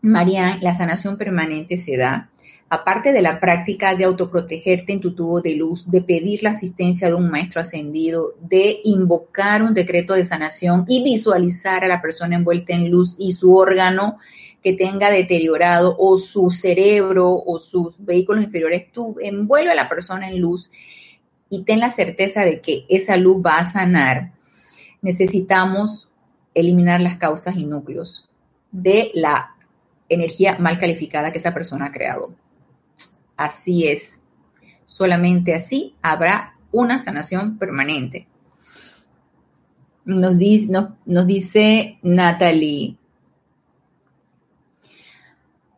[0.00, 2.30] María, la sanación permanente se da
[2.72, 7.08] aparte de la práctica de autoprotegerte en tu tubo de luz, de pedir la asistencia
[7.08, 12.36] de un maestro ascendido, de invocar un decreto de sanación y visualizar a la persona
[12.36, 14.16] envuelta en luz y su órgano
[14.62, 20.30] que tenga deteriorado o su cerebro o sus vehículos inferiores, tú envuelve a la persona
[20.30, 20.70] en luz
[21.50, 24.32] y ten la certeza de que esa luz va a sanar.
[25.02, 26.10] Necesitamos
[26.54, 28.30] eliminar las causas y núcleos
[28.70, 29.56] de la
[30.08, 32.34] energía mal calificada que esa persona ha creado.
[33.42, 34.20] Así es.
[34.84, 38.28] Solamente así habrá una sanación permanente.
[40.04, 40.72] Nos dice,
[41.04, 42.96] nos dice Natalie.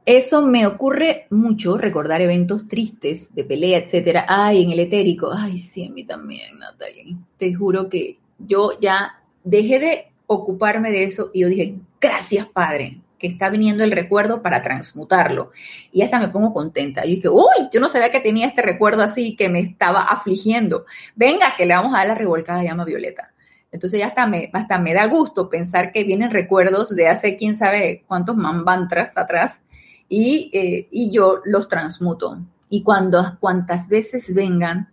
[0.05, 4.27] Eso me ocurre mucho, recordar eventos tristes de pelea, etcétera.
[4.29, 5.31] Ay, en el etérico.
[5.33, 7.17] Ay, sí, a mí también, Natalie.
[7.39, 13.04] Te juro que yo ya dejé de ocuparme de eso y yo dije, gracias, Padre
[13.25, 15.51] que está viniendo el recuerdo para transmutarlo.
[15.91, 17.07] Y hasta me pongo contenta.
[17.07, 20.85] Y dije, uy, yo no sabía que tenía este recuerdo así que me estaba afligiendo.
[21.17, 23.33] Venga, que le vamos a dar la revolcada llama violeta.
[23.73, 27.55] Entonces ya hasta me, hasta me da gusto pensar que vienen recuerdos de hace quién
[27.55, 29.63] sabe cuántos mambantras atrás
[30.07, 32.45] y, eh, y yo los transmuto.
[32.69, 34.91] Y cuando, cuantas veces vengan,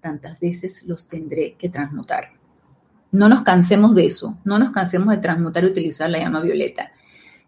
[0.00, 2.30] tantas veces los tendré que transmutar.
[3.12, 6.92] No nos cansemos de eso, no nos cansemos de transmutar y utilizar la llama violeta.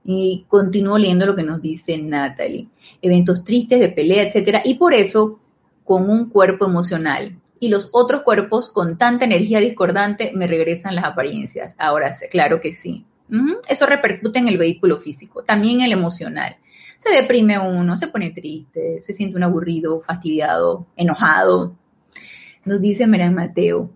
[0.04, 2.68] Y continúo leyendo lo que nos dice Natalie.
[3.02, 4.62] Eventos tristes, de pelea, etcétera.
[4.64, 5.38] Y por eso,
[5.84, 11.04] con un cuerpo emocional y los otros cuerpos con tanta energía discordante, me regresan las
[11.04, 11.76] apariencias.
[11.78, 13.04] Ahora, claro que sí.
[13.68, 16.56] Eso repercute en el vehículo físico, también en el emocional.
[16.98, 21.76] Se deprime uno, se pone triste, se siente un aburrido, fastidiado, enojado.
[22.64, 23.90] Nos dice María Mateo,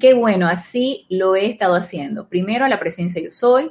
[0.00, 2.28] qué bueno, así lo he estado haciendo.
[2.28, 3.70] Primero a la presencia yo soy,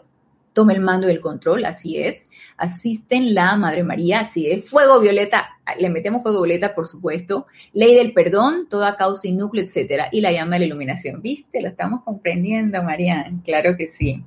[0.56, 2.26] tome el mando y el control, así es.
[2.58, 4.70] Asisten la Madre María, así es.
[4.70, 7.46] Fuego violeta, le metemos fuego violeta, por supuesto.
[7.74, 10.08] Ley del perdón, toda causa y núcleo, etcétera.
[10.12, 11.22] Y la llama de la iluminación.
[11.22, 11.62] ¿Viste?
[11.62, 13.30] Lo estamos comprendiendo, María.
[13.44, 14.24] Claro que sí.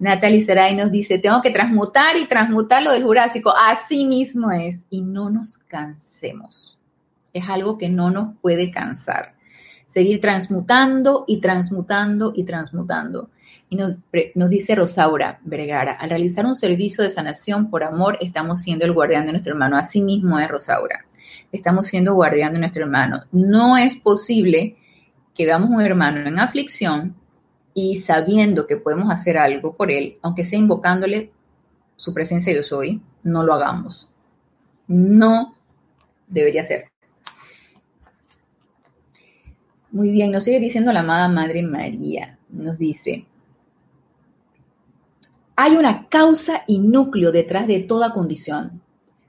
[0.00, 3.54] Natalie Saray nos dice, tengo que transmutar y transmutar lo del Jurásico.
[3.56, 4.80] Así mismo es.
[4.90, 6.76] Y no nos cansemos.
[7.32, 9.34] Es algo que no nos puede cansar.
[9.94, 13.30] Seguir transmutando y transmutando y transmutando.
[13.68, 18.84] Y nos, dice Rosaura Vergara, al realizar un servicio de sanación por amor, estamos siendo
[18.84, 19.76] el guardián de nuestro hermano.
[19.76, 21.04] Así mismo es Rosaura.
[21.52, 23.22] Estamos siendo guardián de nuestro hermano.
[23.30, 24.76] No es posible
[25.32, 27.14] que veamos un hermano en aflicción
[27.72, 31.30] y sabiendo que podemos hacer algo por él, aunque sea invocándole
[31.94, 34.10] su presencia yo soy, no lo hagamos.
[34.88, 35.54] No
[36.26, 36.93] debería ser.
[39.94, 42.36] Muy bien, nos sigue diciendo la amada Madre María.
[42.48, 43.26] Nos dice,
[45.54, 48.82] hay una causa y núcleo detrás de toda condición.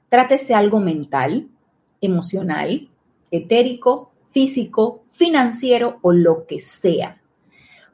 [0.09, 1.49] Trátese algo mental,
[2.01, 2.89] emocional,
[3.30, 7.22] etérico, físico, financiero o lo que sea.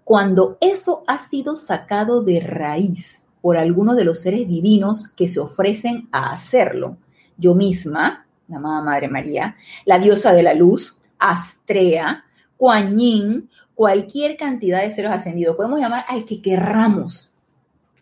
[0.05, 5.41] Cuando eso ha sido sacado de raíz por alguno de los seres divinos que se
[5.41, 6.95] ofrecen a hacerlo,
[7.35, 12.23] yo misma, la amada Madre María, la diosa de la luz, Astrea,
[12.61, 17.31] Kuan cualquier cantidad de seres ascendidos, podemos llamar al que querramos,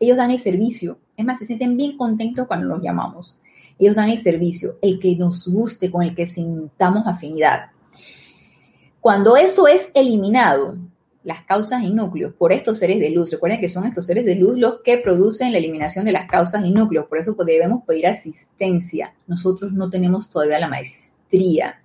[0.02, 0.98] ellos dan el servicio.
[1.16, 3.38] Es más, se sienten bien contentos cuando los llamamos.
[3.78, 7.68] Ellos dan el servicio, el que nos guste, con el que sintamos afinidad.
[9.00, 10.76] Cuando eso es eliminado,
[11.24, 14.36] las causas y núcleos por estos seres de luz, recuerden que son estos seres de
[14.36, 18.08] luz los que producen la eliminación de las causas y núcleos, por eso debemos pedir
[18.08, 19.14] asistencia.
[19.26, 21.80] Nosotros no tenemos todavía la maestría.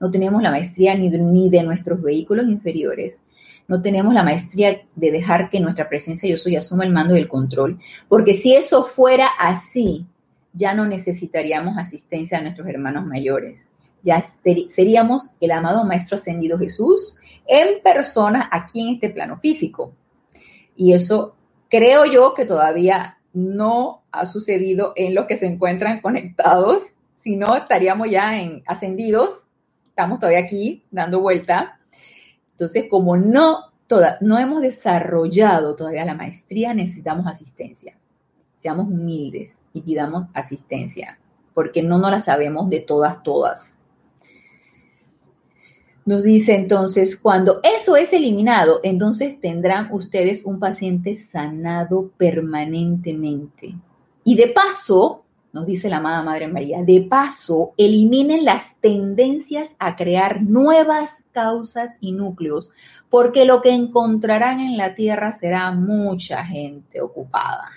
[0.00, 3.22] No tenemos la maestría ni de, ni de nuestros vehículos inferiores,
[3.66, 7.18] no tenemos la maestría de dejar que nuestra presencia yo soy asuma el mando y
[7.18, 7.78] el control,
[8.08, 10.06] porque si eso fuera así,
[10.52, 13.68] ya no necesitaríamos asistencia de nuestros hermanos mayores.
[14.02, 14.22] Ya
[14.68, 17.16] seríamos el amado Maestro Ascendido Jesús
[17.46, 19.94] en persona aquí en este plano físico.
[20.76, 21.34] Y eso
[21.70, 26.84] creo yo que todavía no ha sucedido en los que se encuentran conectados,
[27.16, 29.43] si no estaríamos ya en ascendidos,
[29.94, 31.78] estamos todavía aquí dando vuelta.
[32.50, 37.96] Entonces, como no, toda, no hemos desarrollado todavía la maestría, necesitamos asistencia.
[38.56, 41.20] Seamos humildes y pidamos asistencia,
[41.54, 43.78] porque no nos la sabemos de todas, todas.
[46.04, 53.76] Nos dice entonces, cuando eso es eliminado, entonces tendrán ustedes un paciente sanado permanentemente.
[54.24, 55.23] Y de paso,
[55.54, 61.96] nos dice la amada Madre María, de paso, eliminen las tendencias a crear nuevas causas
[62.00, 62.72] y núcleos,
[63.08, 67.70] porque lo que encontrarán en la Tierra será mucha gente ocupada.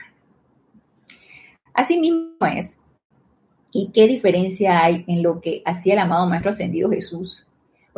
[1.72, 2.80] Así mismo es.
[3.72, 7.48] ¿Y qué diferencia hay en lo que hacía el amado Maestro Ascendido Jesús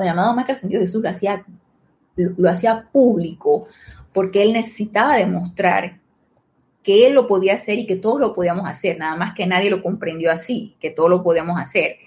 [0.02, 1.46] el amado Maestro Ascendido Jesús lo hacía,
[2.16, 3.68] lo hacía público
[4.14, 5.99] porque él necesitaba demostrar
[6.84, 9.70] que él lo podía hacer y que todos lo podíamos hacer, nada más que nadie
[9.70, 11.98] lo comprendió así, que todos lo podíamos hacer.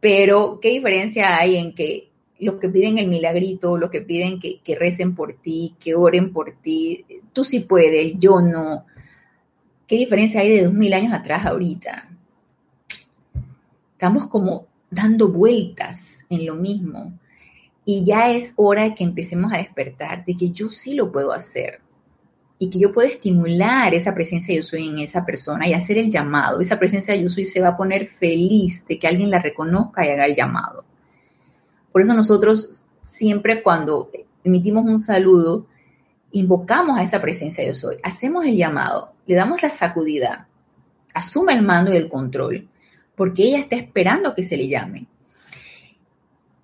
[0.00, 4.60] Pero, ¿qué diferencia hay en que los que piden el milagrito, los que piden que,
[4.60, 8.84] que recen por ti, que oren por ti, tú sí puedes, yo no?
[9.86, 12.08] ¿Qué diferencia hay de dos mil años atrás ahorita?
[13.92, 17.18] Estamos como dando vueltas en lo mismo.
[17.84, 21.32] Y ya es hora de que empecemos a despertar de que yo sí lo puedo
[21.32, 21.80] hacer
[22.58, 26.10] y que yo puedo estimular esa presencia yo soy en esa persona y hacer el
[26.10, 26.60] llamado.
[26.60, 30.10] Esa presencia yo soy se va a poner feliz de que alguien la reconozca y
[30.10, 30.84] haga el llamado.
[31.92, 34.10] Por eso nosotros siempre cuando
[34.42, 35.66] emitimos un saludo,
[36.32, 40.48] invocamos a esa presencia yo soy, hacemos el llamado, le damos la sacudida,
[41.14, 42.68] asuma el mando y el control,
[43.14, 45.06] porque ella está esperando que se le llame.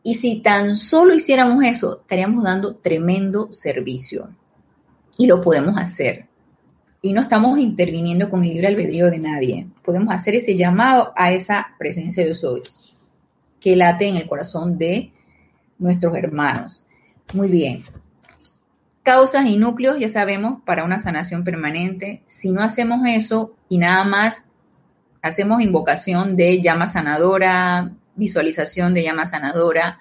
[0.03, 4.28] Y si tan solo hiciéramos eso, estaríamos dando tremendo servicio.
[5.16, 6.26] Y lo podemos hacer.
[7.02, 9.66] Y no estamos interviniendo con el libre albedrío de nadie.
[9.84, 12.62] Podemos hacer ese llamado a esa presencia de soy
[13.64, 15.10] que late en el corazón de
[15.78, 16.86] nuestros hermanos.
[17.32, 17.84] Muy bien.
[19.02, 22.22] Causas y núcleos, ya sabemos, para una sanación permanente.
[22.26, 24.46] Si no hacemos eso y nada más
[25.22, 29.98] hacemos invocación de llama sanadora, visualización de llama sanadora,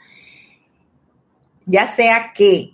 [1.65, 2.72] ya sea que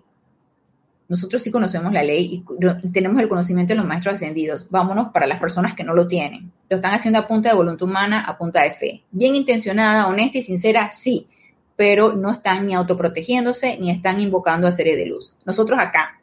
[1.10, 4.68] nosotros sí conocemos la ley y tenemos el conocimiento de los maestros ascendidos.
[4.70, 6.52] Vámonos para las personas que no lo tienen.
[6.70, 9.04] Lo están haciendo a punta de voluntad humana, a punta de fe.
[9.10, 11.28] Bien intencionada, honesta y sincera, sí,
[11.76, 15.36] pero no están ni autoprotegiéndose ni están invocando a seres de luz.
[15.46, 16.22] Nosotros acá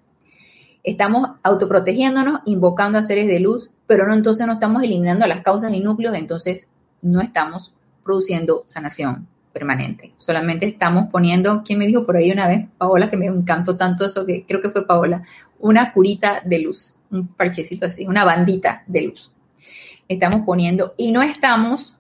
[0.85, 5.75] estamos autoprotegiéndonos, invocando a seres de luz, pero no entonces no estamos eliminando las causas
[5.75, 6.69] y núcleos, entonces
[7.03, 7.75] no estamos
[8.05, 9.27] produciendo sanación
[9.57, 10.13] permanente.
[10.19, 12.69] Solamente estamos poniendo, ¿quién me dijo por ahí una vez?
[12.77, 15.23] Paola, que me encantó tanto eso, que creo que fue Paola,
[15.59, 19.33] una curita de luz, un parchecito así, una bandita de luz.
[20.09, 21.99] Estamos poniendo y no estamos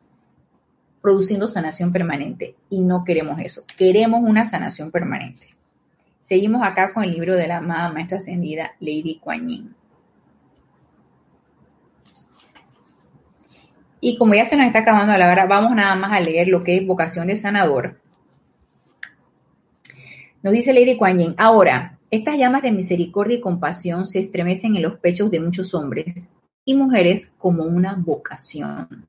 [1.01, 3.65] produciendo sanación permanente y no queremos eso.
[3.79, 5.47] Queremos una sanación permanente.
[6.21, 9.75] Seguimos acá con el libro de la amada maestra ascendida Lady Kuan Yin.
[14.01, 16.63] Y como ya se nos está acabando la hora, vamos nada más a leer lo
[16.63, 18.01] que es vocación de sanador.
[20.43, 24.83] Nos dice Lady Kuan Yin, ahora, estas llamas de misericordia y compasión se estremecen en
[24.83, 26.33] los pechos de muchos hombres
[26.65, 29.07] y mujeres como una vocación.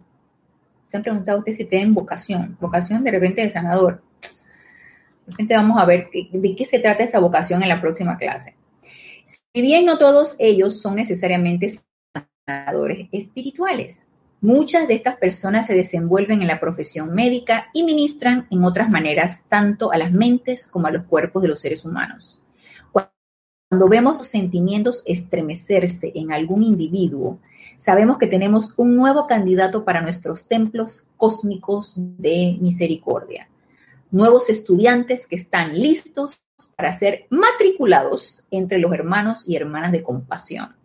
[0.86, 4.02] Se han preguntado ustedes si tienen vocación, vocación de repente de sanador.
[5.26, 8.56] De repente vamos a ver de qué se trata esa vocación en la próxima clase.
[9.26, 11.74] Si bien no todos ellos son necesariamente
[12.48, 14.07] sanadores espirituales,
[14.42, 19.46] Muchas de estas personas se desenvuelven en la profesión médica y ministran en otras maneras
[19.50, 22.40] tanto a las mentes como a los cuerpos de los seres humanos.
[22.92, 27.40] Cuando vemos sentimientos estremecerse en algún individuo,
[27.78, 33.50] sabemos que tenemos un nuevo candidato para nuestros templos cósmicos de misericordia.
[34.12, 36.40] Nuevos estudiantes que están listos
[36.76, 40.77] para ser matriculados entre los hermanos y hermanas de compasión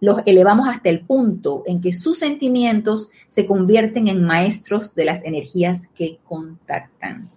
[0.00, 5.24] los elevamos hasta el punto en que sus sentimientos se convierten en maestros de las
[5.24, 7.30] energías que contactan.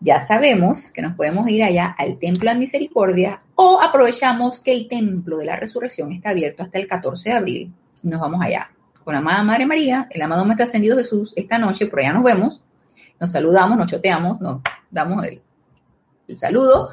[0.00, 4.88] Ya sabemos que nos podemos ir allá al Templo de Misericordia o aprovechamos que el
[4.88, 7.72] Templo de la Resurrección está abierto hasta el 14 de abril.
[8.02, 8.70] Nos vamos allá.
[9.04, 12.24] Con la amada Madre María, el amado Maestro Ascendido Jesús, esta noche, por allá nos
[12.24, 12.62] vemos,
[13.18, 16.90] nos saludamos, nos choteamos, nos damos el saludo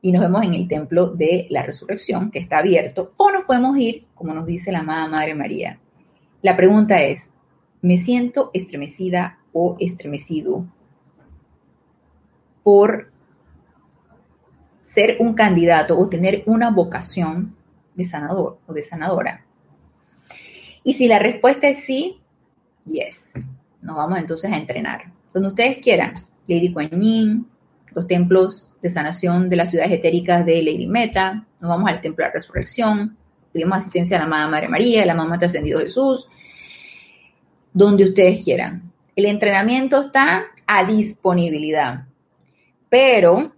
[0.00, 3.76] y nos vemos en el templo de la resurrección que está abierto o nos podemos
[3.78, 5.78] ir, como nos dice la amada Madre María.
[6.42, 7.30] La pregunta es,
[7.82, 10.64] ¿me siento estremecida o estremecido
[12.62, 13.10] por
[14.82, 17.56] ser un candidato o tener una vocación
[17.94, 19.44] de sanador o de sanadora?
[20.84, 22.20] Y si la respuesta es sí,
[22.84, 23.34] yes,
[23.82, 25.12] nos vamos entonces a entrenar.
[25.34, 26.14] Donde ustedes quieran,
[26.46, 27.46] Lady Kuan
[27.94, 32.24] los templos de sanación de las ciudades etéricas de Lady Meta, nos vamos al templo
[32.24, 33.16] de la resurrección,
[33.52, 36.28] pedimos asistencia a la Amada Madre María, a la Mamá Ascendido Jesús,
[37.72, 38.92] donde ustedes quieran.
[39.16, 42.06] El entrenamiento está a disponibilidad,
[42.88, 43.52] pero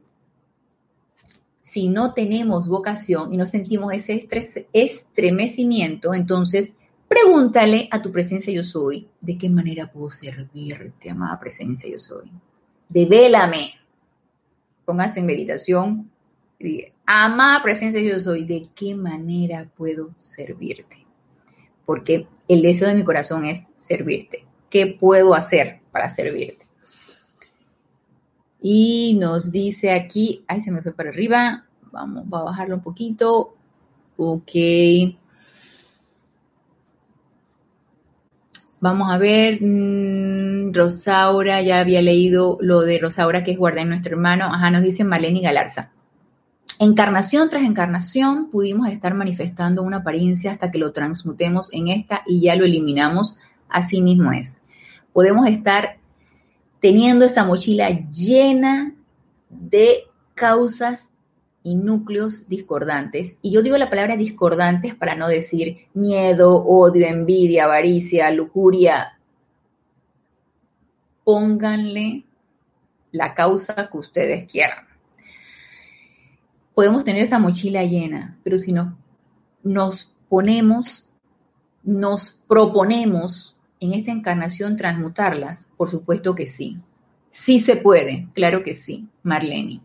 [1.61, 4.27] si no tenemos vocación y no sentimos ese
[4.73, 6.75] estremecimiento, entonces
[7.07, 12.31] pregúntale a tu presencia yo soy, ¿de qué manera puedo servirte, amada presencia yo soy?
[12.89, 13.80] Devélame.
[14.91, 16.11] Póngase en meditación
[16.59, 21.07] y diga, amada presencia yo soy, ¿de qué manera puedo servirte?
[21.87, 24.45] Porque el deseo de mi corazón es servirte.
[24.69, 26.67] ¿Qué puedo hacer para servirte?
[28.61, 32.83] Y nos dice aquí, ay, se me fue para arriba, vamos, va a bajarlo un
[32.83, 33.55] poquito.
[34.17, 34.51] Ok.
[38.81, 44.13] Vamos a ver, mm, Rosaura, ya había leído lo de Rosaura que es guardar nuestro
[44.15, 44.47] hermano.
[44.47, 45.91] Ajá, nos dice Maleni Galarza.
[46.79, 52.41] Encarnación tras encarnación pudimos estar manifestando una apariencia hasta que lo transmutemos en esta y
[52.41, 53.37] ya lo eliminamos.
[53.69, 54.63] Así mismo es.
[55.13, 55.99] Podemos estar
[56.81, 58.95] teniendo esa mochila llena
[59.51, 60.05] de
[60.35, 61.10] causas
[61.75, 63.39] núcleos discordantes.
[63.43, 69.19] Y yo digo la palabra discordantes para no decir miedo, odio, envidia, avaricia, lujuria.
[71.25, 72.25] Pónganle
[73.13, 74.87] la causa que ustedes quieran.
[76.75, 78.97] Podemos tener esa mochila llena, pero si no,
[79.63, 81.09] nos ponemos,
[81.83, 85.67] nos proponemos en esta encarnación transmutarlas?
[85.77, 86.79] Por supuesto que sí.
[87.31, 89.81] Sí se puede, claro que sí, Marlene.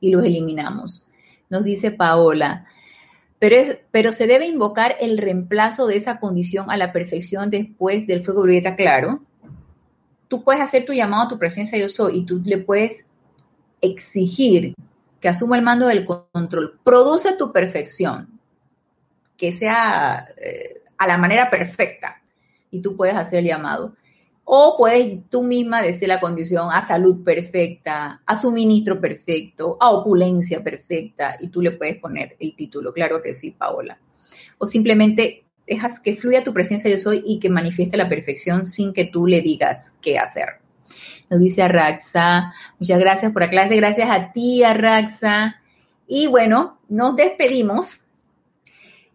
[0.00, 1.06] Y los eliminamos.
[1.50, 2.66] Nos dice Paola,
[3.38, 8.06] pero, es, pero se debe invocar el reemplazo de esa condición a la perfección después
[8.06, 9.20] del fuego violeta claro.
[10.28, 13.04] Tú puedes hacer tu llamado a tu presencia yo soy y tú le puedes
[13.80, 14.74] exigir
[15.20, 16.78] que asuma el mando del control.
[16.84, 18.38] Produce tu perfección,
[19.36, 22.20] que sea eh, a la manera perfecta
[22.70, 23.94] y tú puedes hacer el llamado.
[24.50, 30.64] O puedes tú misma decir la condición a salud perfecta, a suministro perfecto, a opulencia
[30.64, 32.94] perfecta, y tú le puedes poner el título.
[32.94, 34.00] Claro que sí, Paola.
[34.56, 38.94] O simplemente dejas que fluya tu presencia yo soy y que manifieste la perfección sin
[38.94, 40.62] que tú le digas qué hacer.
[41.28, 45.56] Nos dice Arraxa, muchas gracias por la clase, gracias a ti, Arraxa.
[46.06, 48.07] Y bueno, nos despedimos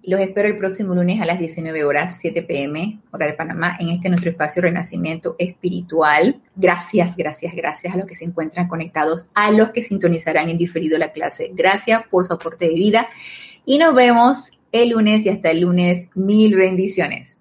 [0.05, 3.89] los espero el próximo lunes a las 19 horas, 7 pm, hora de Panamá, en
[3.89, 6.41] este nuestro espacio Renacimiento Espiritual.
[6.55, 10.97] Gracias, gracias, gracias a los que se encuentran conectados, a los que sintonizarán en diferido
[10.97, 11.51] la clase.
[11.53, 13.07] Gracias por su aporte de vida
[13.65, 16.07] y nos vemos el lunes y hasta el lunes.
[16.15, 17.32] Mil bendiciones.